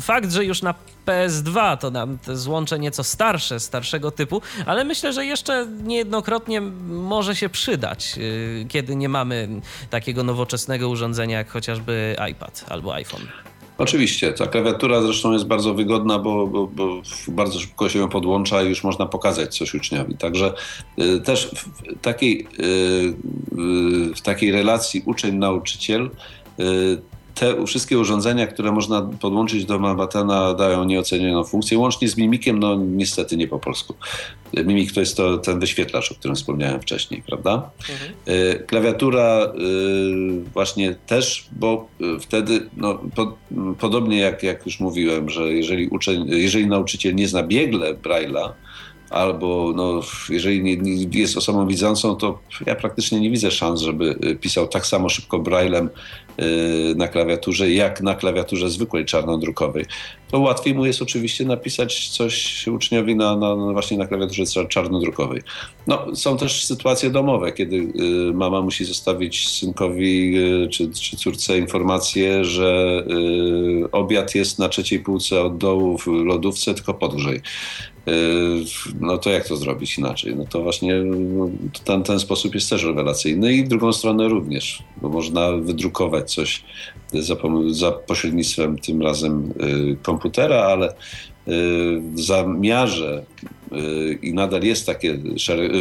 [0.00, 0.74] Fakt, że już na
[1.06, 7.36] PS2 to nam te złącze nieco starsze, starszego typu, ale myślę, że jeszcze niejednokrotnie może
[7.36, 9.48] się przydać, e, kiedy nie mamy
[9.90, 13.22] takiego nowoczesnego urządzenia jak chociażby iPad iPad albo iPhone.
[13.78, 18.62] Oczywiście, ta klawiatura zresztą jest bardzo wygodna, bo, bo, bo, bardzo szybko się ją podłącza
[18.62, 20.16] i już można pokazać coś uczniowi.
[20.16, 20.54] Także
[20.98, 26.10] y, też w takiej, y, y, w takiej relacji uczeń-nauczyciel
[26.60, 27.02] y,
[27.40, 32.76] te wszystkie urządzenia, które można podłączyć do Mabatena dają nieocenioną funkcję, łącznie z Mimikiem, no
[32.76, 33.94] niestety nie po polsku.
[34.52, 37.70] Mimik to jest to, ten wyświetlacz, o którym wspomniałem wcześniej, prawda?
[37.90, 38.12] Mhm.
[38.26, 43.36] E, klawiatura y, właśnie też, bo y, wtedy, no, po,
[43.78, 48.52] podobnie jak, jak już mówiłem, że jeżeli, uczeń, jeżeli nauczyciel nie zna biegle Braille'a,
[49.10, 54.18] albo no, jeżeli nie, nie jest osobą widzącą, to ja praktycznie nie widzę szans, żeby
[54.24, 55.88] y, pisał tak samo szybko Braillem
[56.40, 59.84] y, na klawiaturze, jak na klawiaturze zwykłej czarnodrukowej.
[60.30, 65.42] To łatwiej mu jest oczywiście napisać coś uczniowi na, na, na właśnie na klawiaturze czarnodrukowej.
[65.86, 70.34] No, są też sytuacje domowe, kiedy y, mama musi zostawić synkowi
[70.70, 73.04] czy, czy córce informację, że
[73.92, 77.40] obiad jest na trzeciej półce od dołu w lodówce, tylko podgrzej.
[78.06, 78.64] Yy,
[79.00, 80.36] no to jak to zrobić inaczej?
[80.36, 81.48] No to właśnie no,
[81.84, 86.64] ten, ten sposób jest też rewelacyjny i w drugą stronę również, bo można wydrukować coś
[87.12, 87.36] za,
[87.70, 90.94] za pośrednictwem tym razem yy, komputera, ale
[91.46, 91.54] yy,
[92.14, 93.24] w zamiarze
[94.22, 95.18] i nadal jest takie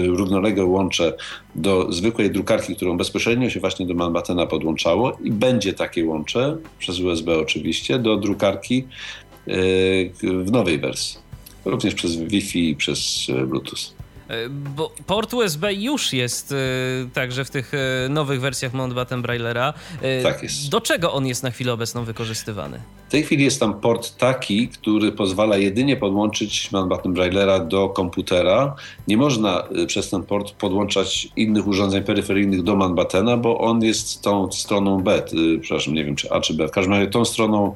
[0.08, 1.14] równoległe łącze
[1.56, 7.00] do zwykłej drukarki, którą bezpośrednio się właśnie do Manbattena podłączało i będzie takie łącze, przez
[7.00, 8.88] USB oczywiście, do drukarki
[10.24, 11.25] w nowej wersji.
[11.66, 13.96] Również przez Wi-Fi i przez Bluetooth.
[14.28, 16.56] E, bo port USB już jest e,
[17.14, 19.74] także w tych e, nowych wersjach Mountbatten Braillera.
[20.24, 20.70] Tak jest.
[20.70, 22.80] Do czego on jest na chwilę obecną wykorzystywany?
[23.08, 28.76] W tej chwili jest tam port taki, który pozwala jedynie podłączyć Mountbatten Braillera do komputera.
[29.08, 34.52] Nie można przez ten port podłączać innych urządzeń peryferyjnych do Mountbattena, bo on jest tą
[34.52, 35.24] stroną B,
[35.62, 37.74] przepraszam, nie wiem czy A czy B, w każdym razie tą stroną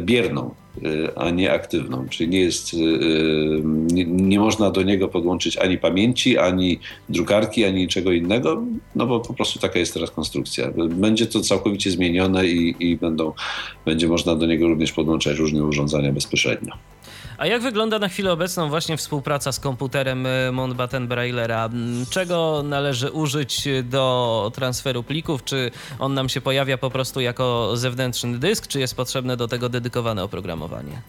[0.00, 0.54] bierną
[1.16, 2.06] a nie aktywną.
[2.10, 7.64] Czyli nie jest, y, y, nie, nie, można do niego podłączyć ani pamięci, ani drukarki,
[7.64, 8.62] ani niczego innego,
[8.94, 10.70] no bo po prostu taka jest teraz konstrukcja.
[10.90, 13.32] Będzie to całkowicie zmienione i, i będą,
[13.84, 16.72] będzie można do niego również podłączać różne urządzenia bezpośrednio.
[17.38, 21.68] A jak wygląda na chwilę obecną właśnie współpraca z komputerem e, Mountbatten Braillera?
[22.10, 25.44] Czego należy użyć do transferu plików?
[25.44, 29.68] Czy on nam się pojawia po prostu jako zewnętrzny dysk, czy jest potrzebne do tego
[29.68, 31.02] dedykowane oprogramowanie?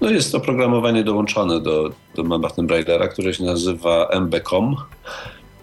[0.00, 4.76] No jest oprogramowanie dołączone do, do Mountbatten Braillera, które się nazywa MBCOM.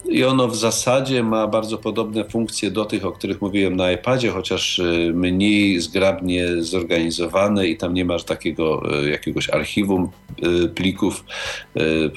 [0.10, 4.32] I ono w zasadzie ma bardzo podobne funkcje do tych, o których mówiłem na iPadzie,
[4.32, 10.10] chociaż y, mniej zgrabnie zorganizowane i tam nie masz takiego y, jakiegoś archiwum
[10.44, 11.26] y, plików.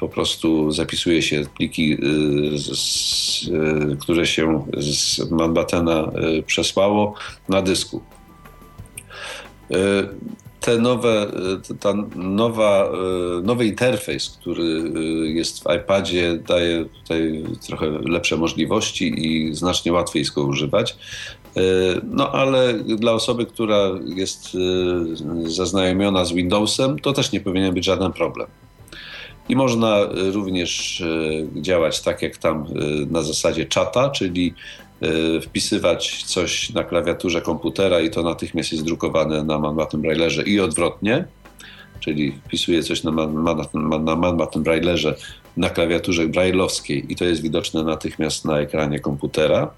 [0.00, 1.96] Po prostu zapisuje się pliki,
[4.00, 6.12] które się z Manbattena
[6.46, 7.14] przesłało
[7.48, 8.02] na dysku
[10.68, 11.26] te nowe,
[11.80, 12.92] ta nowa,
[13.42, 14.92] nowy interfejs, który
[15.34, 20.96] jest w iPadzie, daje tutaj trochę lepsze możliwości i znacznie łatwiej jest go używać.
[22.04, 24.56] No ale dla osoby, która jest
[25.44, 28.46] zaznajomiona z Windowsem, to też nie powinien być żaden problem.
[29.48, 29.98] I można
[30.32, 31.02] również
[31.56, 32.66] działać tak jak tam
[33.10, 34.87] na zasadzie czata, czyli Y,
[35.42, 41.24] wpisywać coś na klawiaturze komputera i to natychmiast jest drukowane na Manbatten Braillerze i odwrotnie,
[42.00, 45.14] czyli wpisuję coś na, Man, na Manbatten Braillerze
[45.56, 49.70] na klawiaturze brailleowskiej i to jest widoczne natychmiast na ekranie komputera.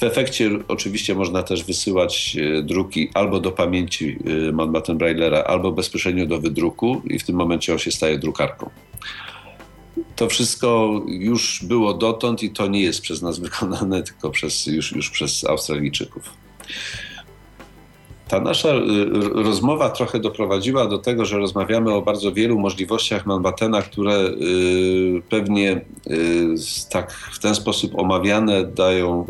[0.00, 4.18] W efekcie oczywiście można też wysyłać y, druki albo do pamięci
[4.48, 8.70] y, Manbatten Braillera, albo bezpośrednio do wydruku i w tym momencie on się staje drukarką.
[10.16, 14.92] To wszystko już było dotąd i to nie jest przez nas wykonane, tylko przez, już,
[14.92, 16.30] już przez Australijczyków.
[18.28, 18.80] Ta nasza y,
[19.32, 25.80] rozmowa trochę doprowadziła do tego, że rozmawiamy o bardzo wielu możliwościach Manbattena, które y, pewnie
[26.10, 26.54] y,
[26.90, 29.26] tak w ten sposób omawiane dają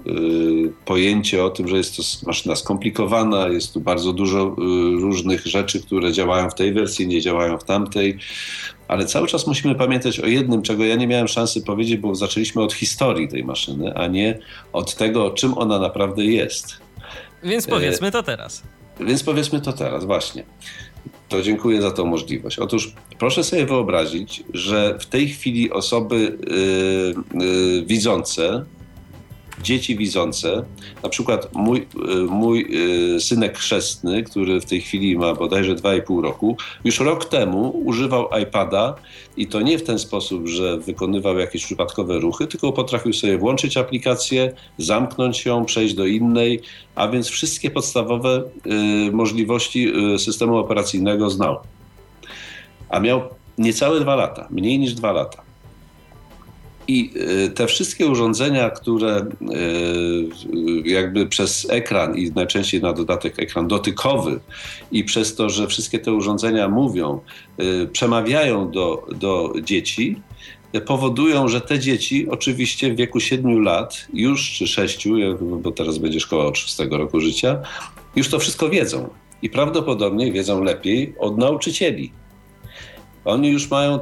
[0.85, 4.57] pojęcie o tym, że jest to maszyna skomplikowana, jest tu bardzo dużo
[5.01, 8.19] różnych rzeczy, które działają w tej wersji, nie działają w tamtej.
[8.89, 12.63] Ale cały czas musimy pamiętać o jednym, czego ja nie miałem szansy powiedzieć, bo zaczęliśmy
[12.63, 14.39] od historii tej maszyny, a nie
[14.73, 16.77] od tego, czym ona naprawdę jest.
[17.43, 18.63] Więc powiedzmy to teraz.
[19.01, 20.45] Więc powiedzmy to teraz, właśnie.
[21.29, 22.59] To dziękuję za tą możliwość.
[22.59, 26.39] Otóż proszę sobie wyobrazić, że w tej chwili osoby
[27.35, 28.65] yy, yy, widzące
[29.63, 30.65] dzieci widzące,
[31.03, 32.69] na przykład mój, e, mój
[33.17, 38.29] e, synek chrzestny, który w tej chwili ma bodajże 2,5 roku, już rok temu używał
[38.43, 38.95] iPada
[39.37, 43.77] i to nie w ten sposób, że wykonywał jakieś przypadkowe ruchy, tylko potrafił sobie włączyć
[43.77, 46.61] aplikację, zamknąć ją, przejść do innej,
[46.95, 48.43] a więc wszystkie podstawowe
[49.09, 51.59] y, możliwości systemu operacyjnego znał.
[52.89, 53.23] A miał
[53.59, 55.46] niecałe dwa lata, mniej niż dwa lata.
[56.89, 57.11] I
[57.47, 64.41] y, te wszystkie urządzenia, które y, jakby przez ekran i najczęściej na dodatek ekran dotykowy
[64.93, 67.21] i przez to, że wszystkie te urządzenia mówią,
[67.61, 70.17] y, przemawiają do, do dzieci,
[70.87, 75.09] powodują, że te dzieci oczywiście w wieku 7 lat już, czy 6,
[75.41, 77.63] bo teraz będzie szkoła od 6 roku życia,
[78.17, 79.09] już to wszystko wiedzą.
[79.43, 82.13] I prawdopodobnie wiedzą lepiej od nauczycieli.
[83.27, 83.99] Oni już mają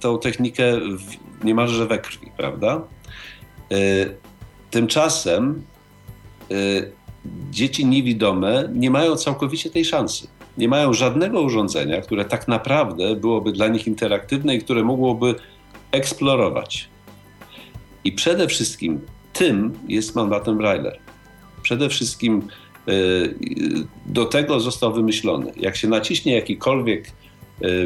[0.00, 0.64] tę technikę
[1.44, 2.82] niemalże we krwi, prawda?
[3.70, 3.76] E,
[4.70, 5.62] tymczasem
[6.50, 6.54] e,
[7.50, 10.28] dzieci niewidome nie mają całkowicie tej szansy.
[10.58, 15.34] Nie mają żadnego urządzenia, które tak naprawdę byłoby dla nich interaktywne i które mogłoby
[15.92, 16.88] eksplorować.
[18.04, 19.00] I przede wszystkim
[19.32, 20.98] tym jest mandatem Brailler.
[21.62, 22.48] Przede wszystkim
[22.88, 22.92] e,
[24.06, 25.52] do tego został wymyślony.
[25.56, 27.12] Jak się naciśnie jakikolwiek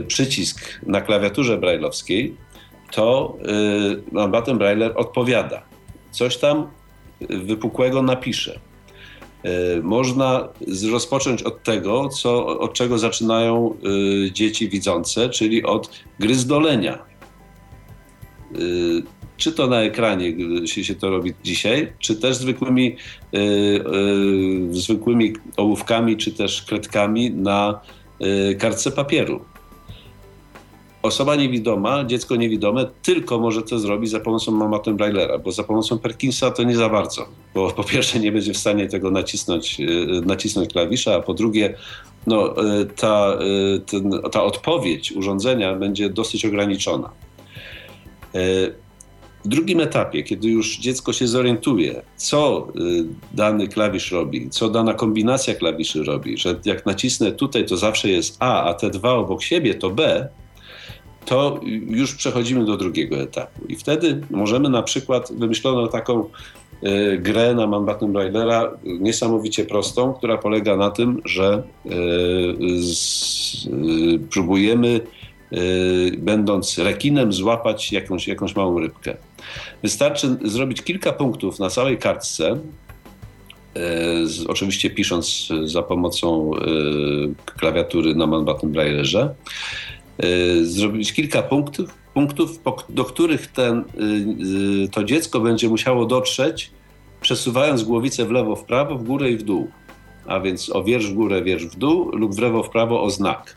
[0.09, 2.37] przycisk na klawiaturze brailleowskiej,
[2.95, 3.37] to
[4.25, 5.63] y, Batten Brailler odpowiada.
[6.11, 6.67] Coś tam
[7.21, 8.61] wypukłego napisze.
[9.79, 10.49] Y, można
[10.93, 13.75] rozpocząć od tego, co, od czego zaczynają
[14.27, 17.15] y, dzieci widzące, czyli od gryzdolenia.
[19.37, 22.97] czy to na ekranie, jeśli się to robi dzisiaj, czy też zwykłymi,
[24.71, 27.81] zwykłymi ołówkami, czy też kredkami na
[28.59, 29.45] kartce papieru.
[31.05, 35.99] Osoba niewidoma, dziecko niewidome tylko może to zrobić za pomocą mamatem Braillera, bo za pomocą
[35.99, 39.79] Perkinsa to nie za bardzo, bo po pierwsze nie będzie w stanie tego nacisnąć,
[40.27, 41.75] nacisnąć klawisza, a po drugie
[42.27, 42.55] no,
[42.97, 43.39] ta,
[43.87, 47.11] ten, ta odpowiedź urządzenia będzie dosyć ograniczona.
[49.45, 54.95] W drugim etapie, kiedy już dziecko się zorientuje, co y, dany klawisz robi, co dana
[54.95, 59.43] kombinacja klawiszy robi, że jak nacisnę tutaj, to zawsze jest A, a te dwa obok
[59.43, 60.29] siebie to B,
[61.25, 63.67] to już przechodzimy do drugiego etapu.
[63.69, 70.39] I wtedy możemy na przykład, wymyślono taką y, grę na Manbattan Braillera niesamowicie prostą, która
[70.39, 71.91] polega na tym, że y,
[74.31, 75.01] próbujemy
[76.19, 79.17] będąc rekinem, złapać jakąś, jakąś małą rybkę.
[79.83, 82.59] Wystarczy zrobić kilka punktów na całej kartce,
[83.77, 83.81] e,
[84.49, 86.61] oczywiście pisząc za pomocą e,
[87.57, 89.94] klawiatury na Manbattan Braillerze, e,
[90.63, 93.85] zrobić kilka punktów, punktów do których ten,
[94.93, 96.71] to dziecko będzie musiało dotrzeć,
[97.21, 99.69] przesuwając głowicę w lewo, w prawo, w górę i w dół.
[100.27, 103.11] A więc o wiersz w górę, wiersz w dół lub w lewo, w prawo o
[103.11, 103.55] znak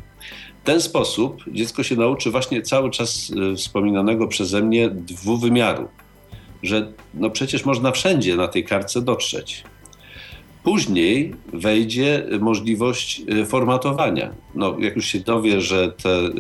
[0.68, 5.88] ten sposób dziecko się nauczy właśnie cały czas wspominanego przeze mnie dwuwymiaru,
[6.64, 9.64] że no przecież można wszędzie na tej kartce dotrzeć.
[10.68, 14.34] Później wejdzie możliwość e, formatowania.
[14.55, 16.32] No, jak już się dowie, że te e,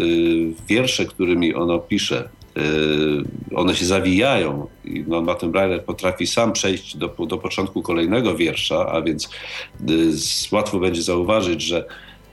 [0.67, 2.29] wiersze, którymi ono pisze,
[3.55, 8.87] one się zawijają i no, Martin Brailler potrafi sam przejść do, do początku kolejnego wiersza,
[8.91, 9.29] a więc
[10.51, 11.85] łatwo będzie zauważyć, że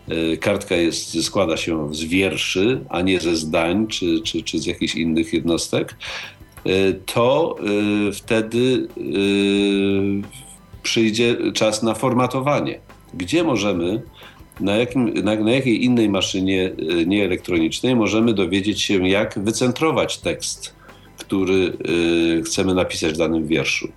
[0.08, 4.66] E, kartka jest, składa się z wierszy, a nie ze zdań czy, czy, czy z
[4.66, 5.96] jakichś innych jednostek,
[6.64, 7.56] e, to
[8.08, 8.88] e, wtedy
[10.84, 12.80] przyjdzie czas na formatowanie.
[13.14, 14.02] Gdzie możemy,
[14.60, 16.70] na, jakim, na, na jakiej innej maszynie
[17.06, 20.74] nieelektronicznej możemy dowiedzieć się, jak wycentrować tekst,
[21.18, 21.76] który
[22.44, 23.88] chcemy napisać w danym wierszu.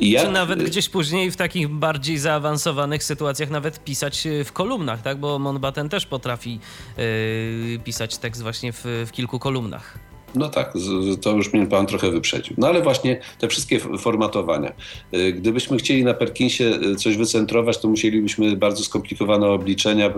[0.00, 0.24] Jak...
[0.24, 5.18] Czy nawet gdzieś później w takich bardziej zaawansowanych sytuacjach nawet pisać y, w kolumnach, tak?
[5.18, 6.60] Bo Monbaten też potrafi
[6.98, 9.98] yy, pisać tekst właśnie w, w kilku kolumnach.
[10.34, 10.72] No tak,
[11.20, 12.54] to już mnie pan trochę wyprzedził.
[12.58, 14.72] No ale właśnie te wszystkie formatowania.
[15.14, 20.12] Y, gdybyśmy chcieli na Perkinsie y, coś wycentrować, to musielibyśmy bardzo skomplikowane obliczenia y,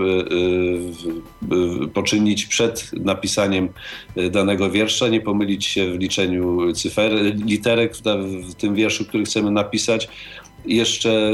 [1.89, 3.69] poczynić przed napisaniem
[4.31, 7.13] danego wiersza, nie pomylić się w liczeniu cyfer,
[7.47, 7.97] literek
[8.49, 10.09] w tym wierszu, który chcemy napisać
[10.65, 11.33] jeszcze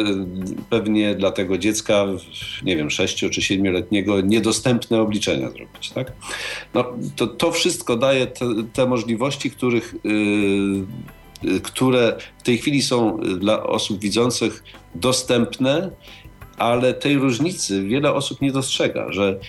[0.70, 2.06] pewnie dla tego dziecka,
[2.64, 5.90] nie wiem, 6 czy 7-letniego, niedostępne obliczenia zrobić.
[5.90, 6.12] Tak?
[6.74, 6.84] No,
[7.16, 9.94] to, to wszystko daje te, te możliwości, których,
[11.44, 14.64] yy, które w tej chwili są dla osób widzących
[14.94, 15.90] dostępne
[16.56, 19.40] ale tej różnicy wiele osób nie dostrzega, że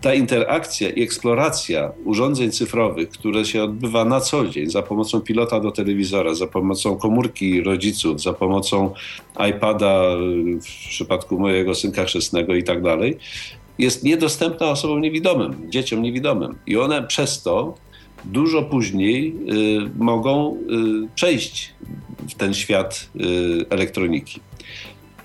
[0.00, 5.60] ta interakcja i eksploracja urządzeń cyfrowych, które się odbywa na co dzień za pomocą pilota
[5.60, 8.94] do telewizora, za pomocą komórki rodziców, za pomocą
[9.50, 10.02] iPada
[10.60, 13.16] w przypadku mojego synka chrzestnego i tak dalej,
[13.78, 16.58] jest niedostępna osobom niewidomym, dzieciom niewidomym.
[16.66, 17.74] I one przez to
[18.24, 21.74] dużo później y, mogą y, przejść
[22.28, 23.10] w ten świat
[23.70, 24.40] elektroniki.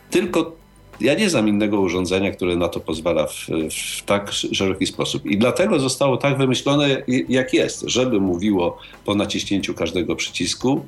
[0.09, 0.55] Tylko
[1.01, 5.25] ja nie znam innego urządzenia, które na to pozwala w, w, tak szeroki sposób.
[5.25, 10.85] I dlatego zostało tak wymyślone, jak jest, żeby mówiło po naciśnięciu każdego przycisku,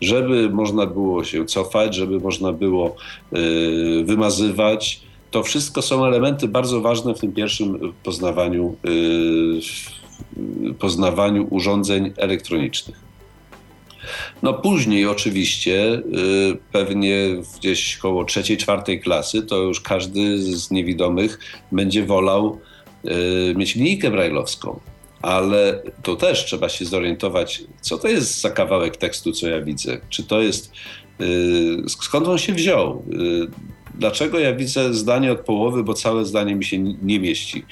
[0.00, 2.96] żeby można było się cofać, żeby można było
[3.32, 5.00] y, wymazywać.
[5.30, 13.04] To wszystko są elementy bardzo ważne w tym pierwszym poznawaniu, y, poznawaniu urządzeń elektronicznych.
[14.42, 16.02] No później oczywiście, y,
[16.72, 17.28] pewnie
[17.58, 21.38] gdzieś koło trzeciej, czwartej klasy, to już każdy z niewidomych
[21.72, 22.58] będzie wolał
[23.04, 24.80] y, mieć linijkę brajlowską.
[25.22, 30.00] Ale to też trzeba się zorientować, co to jest za kawałek tekstu, co ja widzę.
[30.08, 30.72] Czy to jest,
[31.20, 33.04] y, skąd on się wziął?
[33.98, 37.64] Dlaczego ja widzę zdanie od połowy, bo całe zdanie mi się nie mieści?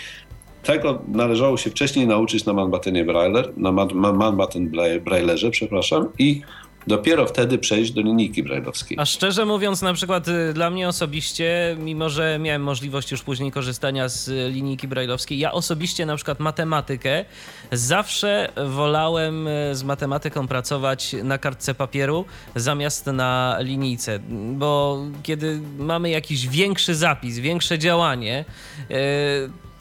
[0.63, 3.73] Tego należało się wcześniej nauczyć na Manbattenie Brailler, na
[4.13, 4.73] Manbatten
[5.05, 6.43] Braillerze, przepraszam, i
[6.87, 8.99] dopiero wtedy przejść do linijki brajlowskiej.
[9.01, 13.53] A szczerze mówiąc, na przykład y, dla mnie osobiście, mimo że miałem możliwość już później
[13.53, 17.25] korzystania z linijki brajlowskiej, ja osobiście na przykład matematykę
[17.73, 22.25] zawsze wolałem y, z matematyką pracować na kartce papieru
[22.57, 24.19] zamiast na linijce,
[24.53, 28.45] bo kiedy mamy jakiś większy zapis, większe działanie,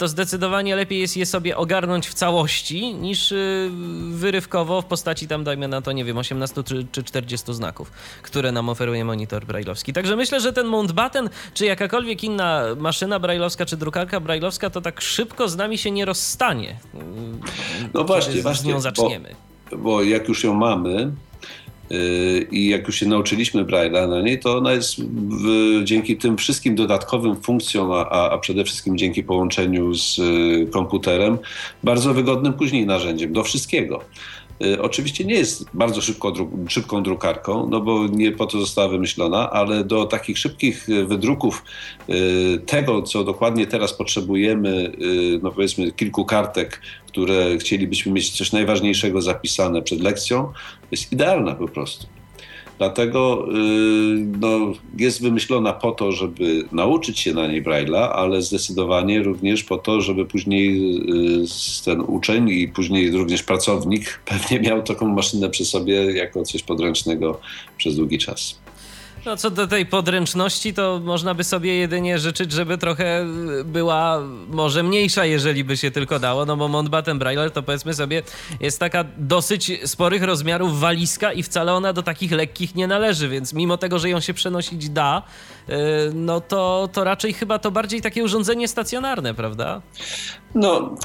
[0.02, 3.70] to zdecydowanie lepiej jest je sobie ogarnąć w całości, niż y,
[4.12, 8.52] wyrywkowo w postaci tam, dajmy na to, nie wiem, 18 czy, czy 40 znaków, które
[8.52, 9.94] nam oferuje monitor brajlowski.
[9.94, 15.02] Także myślę, że ten Mountbatten, czy jakakolwiek inna maszyna brajlowska, czy drukarka brajlowska, to tak
[15.02, 16.80] szybko z nami się nie rozstanie.
[17.94, 18.72] No właśnie, właśnie.
[18.72, 19.36] Z nią zaczniemy.
[19.72, 21.31] Bo, bo jak już ją mamy, y,
[22.52, 26.76] i jak już się nauczyliśmy Braille'a na niej, to ona jest w, dzięki tym wszystkim
[26.76, 31.38] dodatkowym funkcjom, a, a przede wszystkim dzięki połączeniu z y, komputerem,
[31.84, 34.04] bardzo wygodnym później narzędziem do wszystkiego.
[34.66, 36.34] Y, oczywiście nie jest bardzo szybko,
[36.68, 41.64] szybką drukarką, no bo nie po to została wymyślona, ale do takich szybkich y, wydruków
[42.10, 44.92] y, tego, co dokładnie teraz potrzebujemy,
[45.42, 50.52] no powiedzmy kilku kartek, które chcielibyśmy mieć coś najważniejszego zapisane przed lekcją,
[50.92, 52.21] jest idealna po prostu.
[52.82, 53.58] Dlatego y,
[54.40, 59.78] no, jest wymyślona po to, żeby nauczyć się na niej Braille'a, ale zdecydowanie również po
[59.78, 60.96] to, żeby później
[61.44, 66.64] y, ten uczeń i później również pracownik pewnie miał taką maszynę przy sobie jako coś
[66.64, 67.40] podręcznego
[67.78, 68.60] przez długi czas.
[69.26, 73.26] No co do tej podręczności, to można by sobie jedynie życzyć, żeby trochę
[73.66, 78.24] była może mniejsza, jeżeli by się tylko dało, no bo Mountbatten Braille to powiedzmy sobie
[78.60, 83.54] jest taka dosyć sporych rozmiarów walizka i wcale ona do takich lekkich nie należy, więc
[83.54, 85.22] mimo tego, że ją się przenosić da,
[85.70, 85.74] y,
[86.14, 89.82] no to, to raczej chyba to bardziej takie urządzenie stacjonarne, prawda?
[90.56, 90.96] No,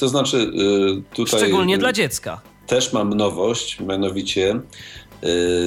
[0.00, 1.40] to znaczy y, tutaj...
[1.40, 2.40] Szczególnie dla dziecka.
[2.66, 4.60] Też mam nowość, mianowicie
[5.05, 5.05] Y,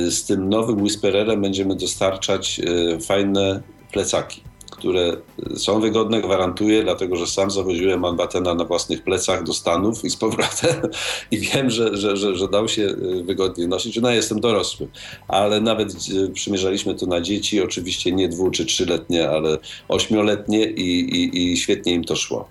[0.10, 3.62] z tym nowym Whispererem będziemy dostarczać y, fajne
[3.92, 4.42] plecaki,
[4.72, 5.18] które
[5.58, 10.16] są wygodne, gwarantuję, dlatego że sam zawoziłem Manbattena na własnych plecach do Stanów i z
[10.16, 10.76] powrotem
[11.32, 14.02] i wiem, że, że, że, że dał się y, wygodnie nosić.
[14.02, 14.88] No jestem dorosły,
[15.28, 15.94] ale nawet
[16.34, 19.58] przymierzaliśmy to na dzieci, oczywiście nie dwu czy trzyletnie, ale
[19.88, 22.50] ośmioletnie i, i, i świetnie im to szło.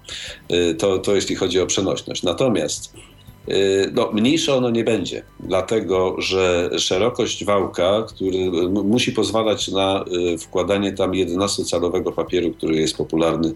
[0.79, 2.23] To, to jeśli chodzi o przenośność.
[2.23, 3.08] Natomiast Y,
[3.93, 10.05] no, mniejsze ono nie będzie, dlatego że szerokość wałka, który musi pozwalać na
[10.35, 13.55] y, wkładanie tam 11-calowego papieru, który jest popularny y,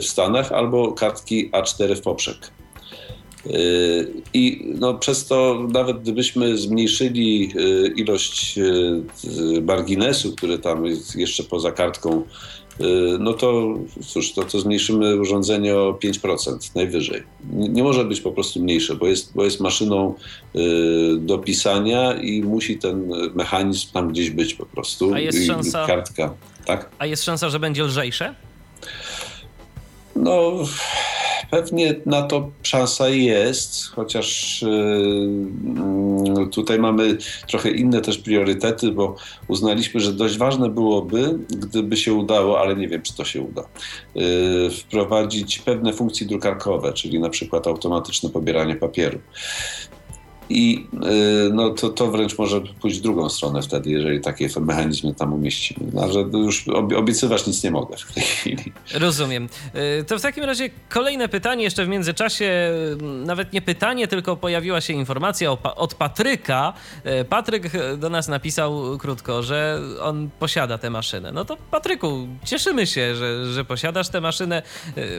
[0.00, 2.36] w Stanach, albo kartki A4 w poprzek.
[4.34, 7.52] I no, przez to, nawet gdybyśmy zmniejszyli
[7.96, 8.58] ilość
[9.62, 12.65] marginesu, który tam jest jeszcze poza kartką Y,
[13.18, 13.74] no to
[14.06, 17.22] cóż, to, to zmniejszymy urządzenie o 5% najwyżej.
[17.52, 20.14] Nie, nie może być po prostu mniejsze, bo jest, bo jest maszyną
[20.56, 20.60] y,
[21.18, 25.14] do pisania i musi ten mechanizm tam gdzieś być po prostu.
[25.14, 25.86] A jest I, szansa.
[25.86, 26.34] Kartka,
[26.64, 26.90] tak?
[26.98, 28.34] A jest szansa, że będzie lżejsze?
[30.16, 30.52] No,
[31.50, 37.16] pewnie na to szansa jest, chociaż yy, tutaj mamy
[37.48, 39.16] trochę inne też priorytety, bo
[39.48, 43.62] uznaliśmy, że dość ważne byłoby, gdyby się udało, ale nie wiem, czy to się uda,
[44.14, 49.18] yy, wprowadzić pewne funkcje drukarkowe, czyli na przykład automatyczne pobieranie papieru.
[50.50, 50.86] I
[51.48, 55.32] y, no, to, to wręcz może pójść w drugą stronę wtedy, jeżeli takie mechanizmy tam
[55.32, 55.90] umieścimy.
[55.92, 58.72] No, że już obiecywać nic nie mogę w tej chwili.
[58.94, 59.48] Rozumiem.
[60.00, 62.70] Y, to w takim razie kolejne pytanie jeszcze w międzyczasie,
[63.24, 66.72] nawet nie pytanie, tylko pojawiła się informacja od Patryka.
[67.20, 67.62] Y, Patryk
[67.98, 71.32] do nas napisał krótko, że on posiada tę maszynę.
[71.32, 74.62] No to Patryku, cieszymy się, że, że posiadasz tę maszynę.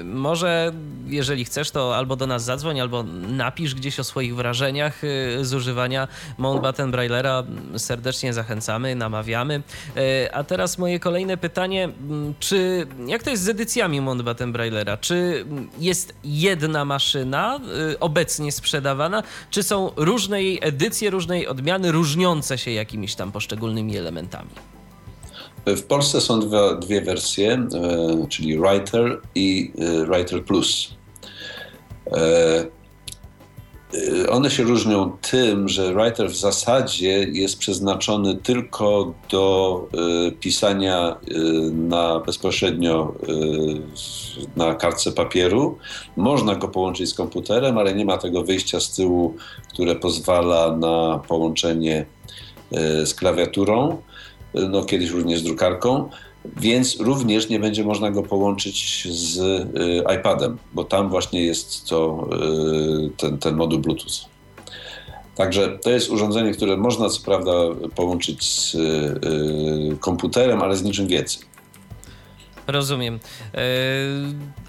[0.03, 0.71] Może
[1.07, 5.01] jeżeli chcesz, to albo do nas zadzwoń, albo napisz gdzieś o swoich wrażeniach
[5.41, 6.07] z używania
[6.37, 7.43] Mountbatten Braillera
[7.77, 9.61] serdecznie zachęcamy, namawiamy.
[9.97, 11.89] E, a teraz moje kolejne pytanie,
[12.39, 14.97] czy jak to jest z edycjami Mountbatten Braillera?
[14.97, 15.45] Czy
[15.79, 17.59] jest jedna maszyna
[17.91, 23.97] e, obecnie sprzedawana, czy są różne jej edycje, różne odmiany, różniące się jakimiś tam poszczególnymi
[23.97, 24.49] elementami?
[25.65, 29.73] W Polsce są dwie, dwie wersje, e, czyli Writer i
[30.07, 30.97] Writer Plus.
[33.93, 39.87] Y, one się różnią tym, że writer w zasadzie jest przeznaczony tylko do
[40.27, 41.33] y, pisania y,
[41.71, 43.13] na bezpośrednio
[44.55, 45.77] na kartce papieru.
[46.17, 49.35] Można go połączyć z komputerem, ale nie ma tego wyjścia z tyłu,
[49.73, 52.05] które pozwala na połączenie
[53.05, 54.01] z klawiaturą,
[54.53, 56.09] no kiedyś również z drukarką
[56.57, 62.29] więc również nie będzie można go połączyć z y, iPadem, bo tam właśnie jest to,
[63.05, 64.29] y, ten, ten moduł Bluetooth.
[65.35, 67.51] Także to jest urządzenie, które można co prawda
[67.95, 71.56] połączyć z y, komputerem, ale z niczym więcej.
[72.67, 73.19] Rozumiem.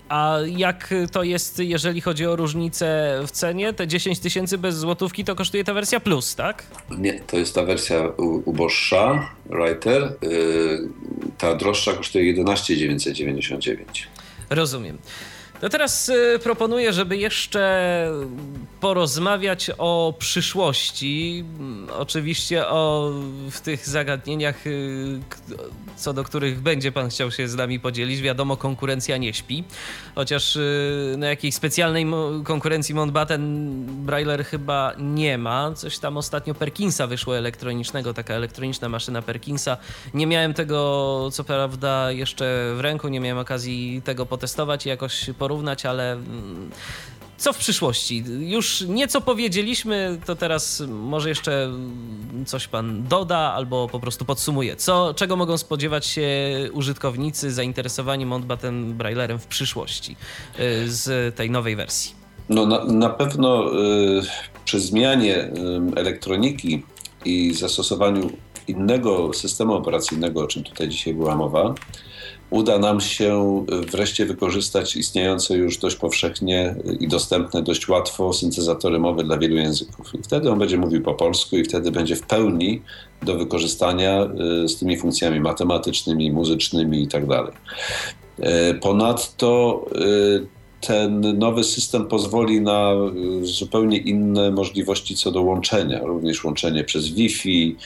[0.08, 3.72] A jak to jest, jeżeli chodzi o różnicę w cenie?
[3.72, 6.66] Te 10 tysięcy bez złotówki to kosztuje ta wersja plus, tak?
[6.98, 8.12] Nie, to jest ta wersja
[8.44, 10.02] uboższa, Writer.
[10.02, 10.88] Y,
[11.38, 14.08] ta droższa kosztuje 11 999.
[14.50, 14.98] Rozumiem.
[15.60, 18.12] To teraz y, proponuję, żeby jeszcze
[18.80, 21.44] porozmawiać o przyszłości.
[21.58, 23.12] Mm, oczywiście o
[23.50, 25.20] w tych zagadnieniach, y,
[25.96, 28.20] co do których będzie Pan chciał się z nami podzielić.
[28.20, 29.64] Wiadomo, konkurencja nie śpi.
[30.14, 32.06] Chociaż y, na jakiejś specjalnej
[32.44, 35.72] konkurencji Mountbatten Brailler chyba nie ma.
[35.74, 39.76] Coś tam ostatnio Perkinsa wyszło elektronicznego, taka elektroniczna maszyna Perkinsa.
[40.14, 45.30] Nie miałem tego, co prawda, jeszcze w ręku, nie miałem okazji tego potestować i jakoś
[45.48, 46.70] porównać, ale mm,
[47.36, 48.24] co w przyszłości?
[48.38, 51.70] Już nieco powiedzieliśmy, to teraz może jeszcze
[52.46, 54.76] coś pan doda albo po prostu podsumuje.
[54.76, 56.28] Co, czego mogą spodziewać się
[56.72, 60.16] użytkownicy zainteresowani Mountbatten Braillerem w przyszłości
[60.60, 62.14] y, z tej nowej wersji?
[62.48, 64.22] No na, na pewno y,
[64.64, 65.50] przy zmianie y,
[65.96, 66.82] elektroniki
[67.24, 68.30] i zastosowaniu
[68.68, 71.74] innego systemu operacyjnego, o czym tutaj dzisiaj była mowa,
[72.50, 79.24] uda nam się wreszcie wykorzystać istniejące już dość powszechnie i dostępne dość łatwo syntezatory mowy
[79.24, 80.14] dla wielu języków.
[80.14, 82.82] I wtedy on będzie mówił po polsku i wtedy będzie w pełni
[83.22, 84.28] do wykorzystania
[84.64, 87.26] y, z tymi funkcjami matematycznymi, muzycznymi itd.
[87.28, 87.52] Tak
[88.80, 89.84] ponadto
[90.80, 92.92] ten nowy system pozwoli na
[93.42, 97.76] zupełnie inne możliwości co do łączenia, również łączenie przez Wi-Fi,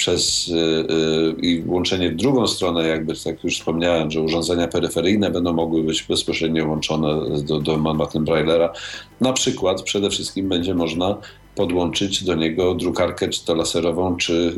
[0.00, 5.30] przez y, y, i łączenie w drugą stronę, jakby tak już wspomniałem, że urządzenia peryferyjne
[5.30, 8.72] będą mogły być bezpośrednio łączone do, do Manhattan Braillera.
[9.20, 11.16] Na przykład przede wszystkim będzie można
[11.54, 14.54] podłączyć do niego drukarkę czy to laserową, czy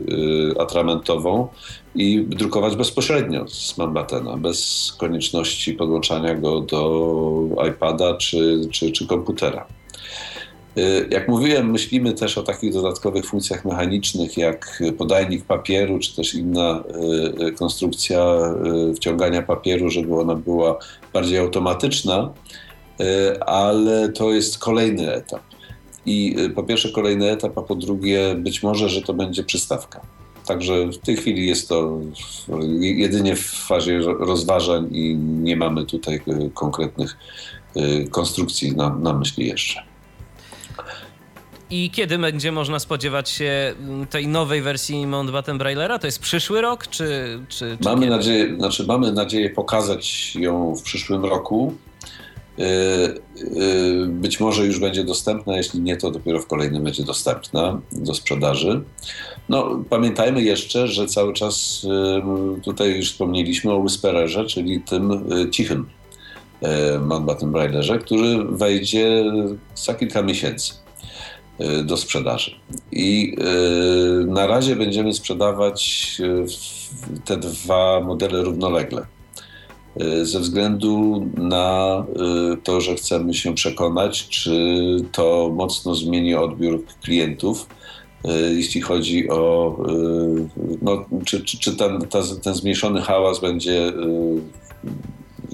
[0.54, 1.48] y, atramentową
[1.94, 9.66] i drukować bezpośrednio z Manbattena, bez konieczności podłączania go do iPada czy, czy, czy komputera.
[10.78, 16.34] Y, jak mówiłem, myślimy też o takich dodatkowych funkcjach mechanicznych, jak podajnik papieru, czy też
[16.34, 16.84] inna
[17.40, 18.24] y, y, konstrukcja
[18.96, 20.78] wciągania papieru, żeby ona była
[21.12, 22.32] bardziej automatyczna,
[23.46, 25.42] ale to jest kolejny etap.
[26.06, 30.00] I po pierwsze kolejny etap, a po drugie być może, że to będzie przystawka.
[30.46, 31.98] Także w tej chwili jest to
[32.80, 36.20] jedynie w fazie rozważań i nie mamy tutaj
[36.54, 37.16] konkretnych
[38.10, 39.91] konstrukcji na, na myśli jeszcze.
[41.70, 45.98] I kiedy będzie można spodziewać się mm, tej nowej wersji Mountbatten Braillera?
[45.98, 50.82] To jest przyszły rok, czy, czy, czy mamy, nadzieję, znaczy mamy nadzieję pokazać ją w
[50.82, 51.74] przyszłym roku.
[52.58, 57.80] Y, y, być może już będzie dostępna, jeśli nie, to dopiero w kolejnym będzie dostępna
[57.92, 58.82] do sprzedaży.
[59.48, 61.86] No, pamiętajmy jeszcze, że cały czas
[62.58, 65.86] y, tutaj już wspomnieliśmy o Whispererze, czyli tym cichym
[67.00, 69.24] Mountbatten Braillerze, który wejdzie
[69.74, 70.82] za kilka miesięcy.
[71.60, 72.50] Y, do sprzedaży.
[72.92, 73.36] I
[74.22, 76.12] y, na razie będziemy sprzedawać
[77.24, 79.06] te dwa modele równolegle.
[80.22, 82.04] Ze względu na
[82.64, 84.50] to, że chcemy się przekonać, czy
[85.12, 87.66] to mocno zmieni odbiór klientów,
[88.54, 89.76] jeśli chodzi o,
[90.82, 91.98] no, czy, czy, czy ten,
[92.42, 93.92] ten zmniejszony hałas będzie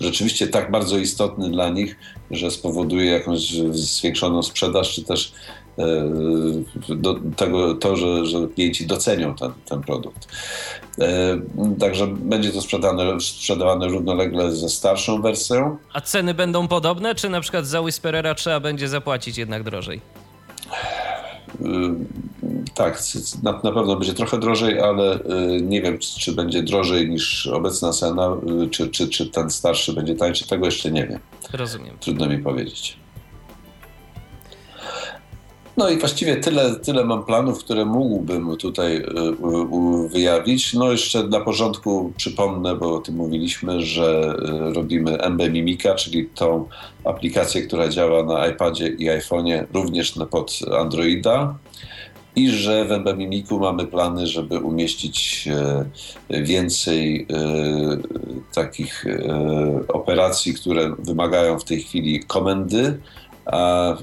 [0.01, 1.97] rzeczywiście tak bardzo istotny dla nich,
[2.31, 5.33] że spowoduje jakąś zwiększoną sprzedaż, czy też
[5.79, 10.29] E, do tego, to, że, że klienci docenią ten, ten produkt.
[11.01, 11.41] E,
[11.81, 15.77] także będzie to sprzedane, sprzedawane równolegle ze starszą wersją.
[15.93, 20.01] A ceny będą podobne, czy na przykład za Whisperera trzeba będzie zapłacić jednak drożej?
[21.65, 21.95] E,
[22.75, 23.03] tak,
[23.43, 25.19] na, na, pewno będzie trochę drożej, ale
[25.63, 28.37] nie wiem, czy, czy będzie drożej niż obecna cena,
[28.71, 31.21] czy, czy, czy ten starszy będzie tańszy, tego jeszcze nie wiem.
[31.53, 31.97] Rozumiem.
[32.01, 32.97] Trudno mi powiedzieć.
[35.79, 40.75] No i właściwie tyle, tyle mam planów, które mógłbym tutaj y, wyjawić.
[40.75, 44.35] No jeszcze dla porządku przypomnę, bo o tym mówiliśmy, że
[44.71, 46.69] y, robimy MB Mimika, czyli tą
[47.05, 51.55] aplikację, która działa na iPadzie i iPhone'ie, również pod Androida.
[52.37, 55.49] I że w MB Mimiku mamy plany, żeby umieścić
[56.31, 57.27] więcej
[58.55, 59.05] takich
[59.89, 62.99] operacji, które wymagają w tej chwili komendy,
[63.53, 63.97] a y,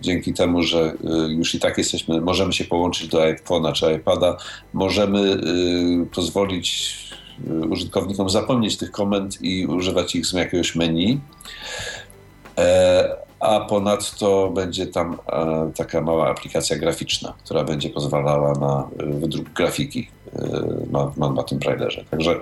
[0.00, 0.92] dzięki temu, że
[1.28, 4.36] y, już i tak jesteśmy, możemy się połączyć do iPhone'a czy iPada,
[4.72, 6.94] możemy y, pozwolić
[7.70, 11.20] użytkownikom zapomnieć tych komend i używać ich z jakiegoś menu.
[12.58, 19.48] E, a ponadto będzie tam e, taka mała aplikacja graficzna, która będzie pozwalała na wydruk
[19.48, 20.08] grafiki
[20.90, 22.04] na, na tym Braillerze.
[22.10, 22.40] Także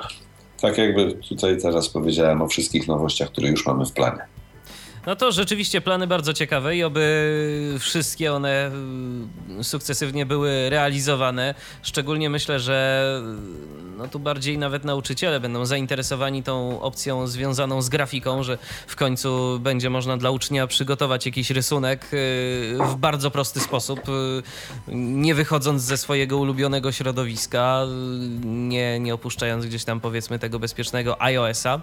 [0.60, 4.31] tak jakby tutaj teraz powiedziałem o wszystkich nowościach, które już mamy w planie.
[5.06, 8.70] No to rzeczywiście plany bardzo ciekawe i oby wszystkie one
[9.60, 11.54] y, sukcesywnie były realizowane.
[11.82, 13.20] Szczególnie myślę, że
[13.98, 19.58] no tu bardziej nawet nauczyciele będą zainteresowani tą opcją związaną z grafiką, że w końcu
[19.60, 24.42] będzie można dla ucznia przygotować jakiś rysunek y, w bardzo prosty sposób, y,
[24.94, 27.82] nie wychodząc ze swojego ulubionego środowiska,
[28.44, 31.80] nie, nie opuszczając gdzieś tam powiedzmy tego bezpiecznego iOS-a.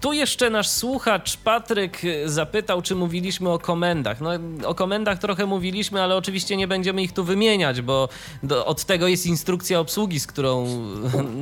[0.00, 4.20] Tu jeszcze nasz słuchacz Patryk zapytał, czy mówiliśmy o komendach.
[4.20, 4.30] No,
[4.66, 8.08] o komendach trochę mówiliśmy, ale oczywiście nie będziemy ich tu wymieniać, bo
[8.42, 10.66] do, od tego jest instrukcja obsługi, z którą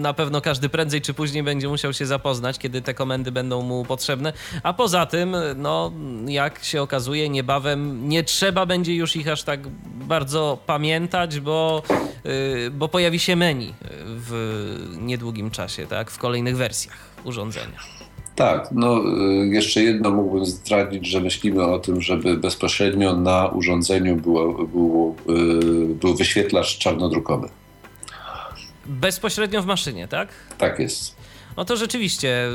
[0.07, 3.85] na pewno każdy prędzej czy później będzie musiał się zapoznać, kiedy te komendy będą mu
[3.85, 4.33] potrzebne.
[4.63, 5.93] A poza tym, no,
[6.27, 11.83] jak się okazuje, niebawem nie trzeba będzie już ich aż tak bardzo pamiętać, bo,
[12.25, 13.75] yy, bo pojawi się menu
[14.07, 17.96] w niedługim czasie, tak, w kolejnych wersjach urządzenia.
[18.37, 24.17] Tak, no y, jeszcze jedno mógłbym zdradzić, że myślimy o tym, żeby bezpośrednio na urządzeniu
[24.17, 27.49] było, było, y, był wyświetlacz czarnodrukowy.
[28.87, 30.29] Bezpośrednio w maszynie, tak?
[30.59, 31.17] Tak jest.
[31.57, 32.49] No to rzeczywiście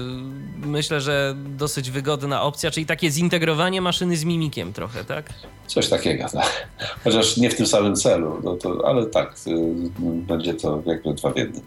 [0.66, 5.30] myślę, że dosyć wygodna opcja, czyli takie zintegrowanie maszyny z mimikiem trochę, tak?
[5.68, 6.68] Coś takiego, tak.
[7.03, 9.53] Chociaż nie w tym samym celu, no to, ale tak, y,
[9.99, 11.64] będzie to jakby dwa w jednym.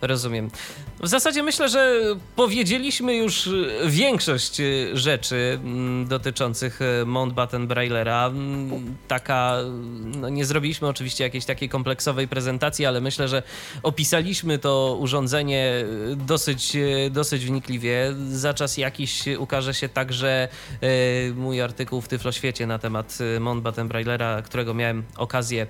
[0.00, 0.50] Rozumiem.
[1.00, 2.02] W zasadzie myślę, że
[2.36, 3.50] powiedzieliśmy już
[3.86, 4.60] większość
[4.92, 8.26] rzeczy mm, dotyczących e, Mountbatten Braillera.
[8.26, 9.56] Mm, taka,
[10.16, 13.42] no nie zrobiliśmy oczywiście jakiejś takiej kompleksowej prezentacji, ale myślę, że
[13.82, 15.84] opisaliśmy to urządzenie
[16.16, 18.14] dosyć, e, dosyć wnikliwie.
[18.30, 20.48] Za czas jakiś ukaże się także
[20.80, 20.88] e,
[21.32, 25.66] mój artykuł w Tyfloświecie na temat Mountbatten Braillera, którego miałem okazję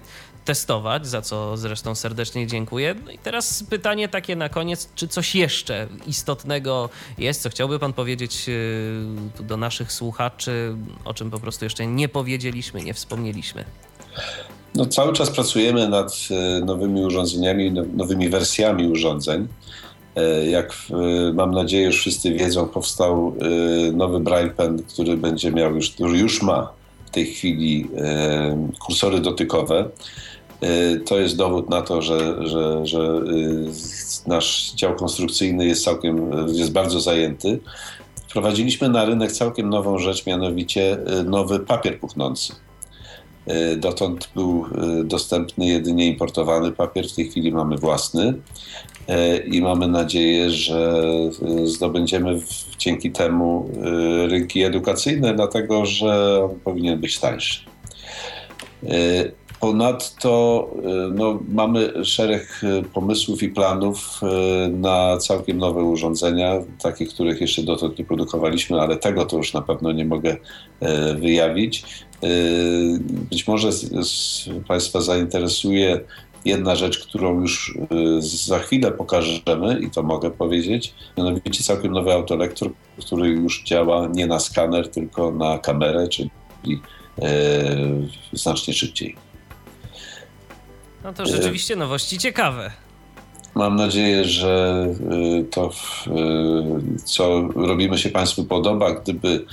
[0.49, 2.95] testować, za co zresztą serdecznie dziękuję.
[3.05, 6.89] No i teraz pytanie takie na koniec, czy coś jeszcze istotnego
[7.19, 12.09] jest, co chciałby Pan powiedzieć y, do naszych słuchaczy, o czym po prostu jeszcze nie
[12.09, 13.65] powiedzieliśmy, nie wspomnieliśmy?
[14.75, 16.29] No, cały czas pracujemy nad
[16.61, 19.49] y, nowymi urządzeniami, no, nowymi wersjami urządzeń.
[20.19, 20.75] Y, jak
[21.35, 23.35] mam nadzieję, już wszyscy wiedzą, powstał
[23.93, 26.73] nowy Braille Pen, który będzie miał już, który już ma
[27.07, 27.89] w tej chwili
[28.79, 29.89] kursory dotykowe.
[30.63, 36.31] Y, to jest dowód na to, że, że, że y, nasz dział konstrukcyjny jest całkiem,
[36.49, 37.59] jest bardzo zajęty.
[38.29, 42.53] Wprowadziliśmy na rynek całkiem nową rzecz, mianowicie y, nowy papier puchnący.
[43.77, 44.65] Dotąd był
[45.05, 48.35] dostępny jedynie importowany papier, w tej chwili mamy własny
[49.53, 51.03] i mamy nadzieję, że
[51.65, 52.41] zdobędziemy
[52.79, 53.71] dzięki temu
[54.29, 57.61] rynki edukacyjne, dlatego że on powinien być tańszy.
[59.61, 67.07] Ponadto y, no, mamy szereg y, pomysłów i planów y, na całkiem nowe urządzenia, takie,
[67.07, 70.37] których jeszcze dotąd nie produkowaliśmy, ale tego to już na pewno nie mogę
[71.19, 71.85] wyjawić.
[73.31, 73.71] Być może
[74.69, 76.01] Państwa zainteresuje
[76.45, 77.79] jedna rzecz, którą już
[78.19, 82.71] za chwilę pokażemy i to mogę powiedzieć, mianowicie całkiem nowy autolektor,
[83.07, 86.31] który już działa nie na skaner, tylko na kamerę, czyli
[88.33, 89.28] znacznie szybciej.
[91.05, 92.71] No to rzeczywiście nowości ciekawe.
[93.55, 94.87] Mam nadzieję, że
[95.41, 98.93] y, to, y, co robimy, się Państwu podoba.
[98.93, 99.45] Gdyby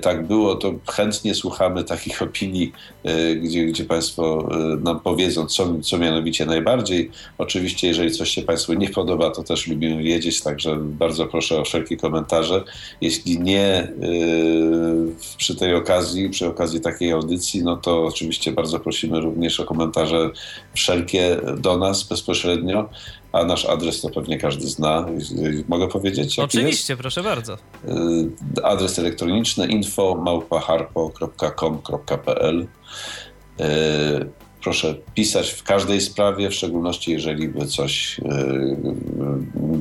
[0.00, 2.72] tak było, to chętnie słuchamy takich opinii,
[3.42, 4.48] gdzie, gdzie Państwo
[4.84, 7.10] nam powiedzą, co, co mianowicie najbardziej.
[7.38, 11.64] Oczywiście, jeżeli coś się Państwu nie podoba, to też lubimy wiedzieć, także bardzo proszę o
[11.64, 12.64] wszelkie komentarze.
[13.00, 13.92] Jeśli nie
[15.36, 20.30] przy tej okazji, przy okazji takiej audycji, no to oczywiście bardzo prosimy również o komentarze
[20.74, 22.88] wszelkie do nas bezpośrednio
[23.32, 25.06] a nasz adres to pewnie każdy zna.
[25.68, 26.38] Mogę powiedzieć?
[26.38, 27.54] Oczywiście, proszę bardzo.
[27.54, 27.58] Y,
[28.62, 32.66] adres elektroniczny info małpaharpo.com.pl
[33.60, 34.28] y,
[34.62, 38.22] Proszę pisać w każdej sprawie, w szczególności jeżeli by coś y,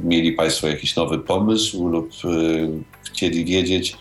[0.03, 2.11] mieli Państwo jakiś nowy pomysł lub
[3.03, 3.97] chcieli wiedzieć,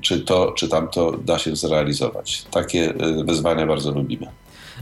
[0.00, 2.44] czy to, czy tamto da się zrealizować.
[2.50, 2.94] Takie
[3.24, 4.26] wyzwania bardzo lubimy.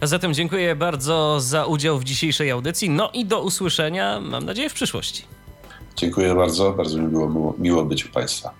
[0.02, 2.90] Zatem dziękuję bardzo za udział w dzisiejszej audycji.
[2.90, 5.22] No i do usłyszenia, mam nadzieję, w przyszłości.
[5.96, 8.54] Dziękuję bardzo, bardzo mi było miło być u Państwa.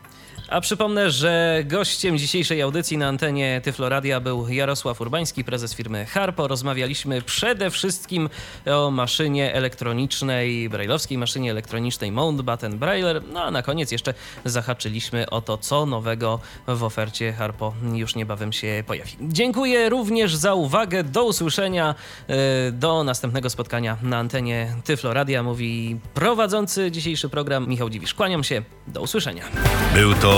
[0.51, 6.49] A przypomnę, że gościem dzisiejszej audycji na antenie Tyfloradia był Jarosław Urbański, prezes firmy Harpo.
[6.49, 8.29] Rozmawialiśmy przede wszystkim
[8.67, 13.23] o maszynie elektronicznej, brailleowskiej maszynie elektronicznej Mountbatten Brailler.
[13.33, 14.15] No a na koniec jeszcze
[14.45, 19.13] zahaczyliśmy o to, co nowego w ofercie Harpo już niebawem się pojawi.
[19.21, 21.05] Dziękuję również za uwagę.
[21.05, 21.95] Do usłyszenia.
[22.29, 28.15] E, do następnego spotkania na antenie Tyfloradia mówi prowadzący dzisiejszy program Michał Dziwisz.
[28.15, 28.63] Kłaniam się.
[28.87, 29.45] Do usłyszenia.
[29.95, 30.38] Był to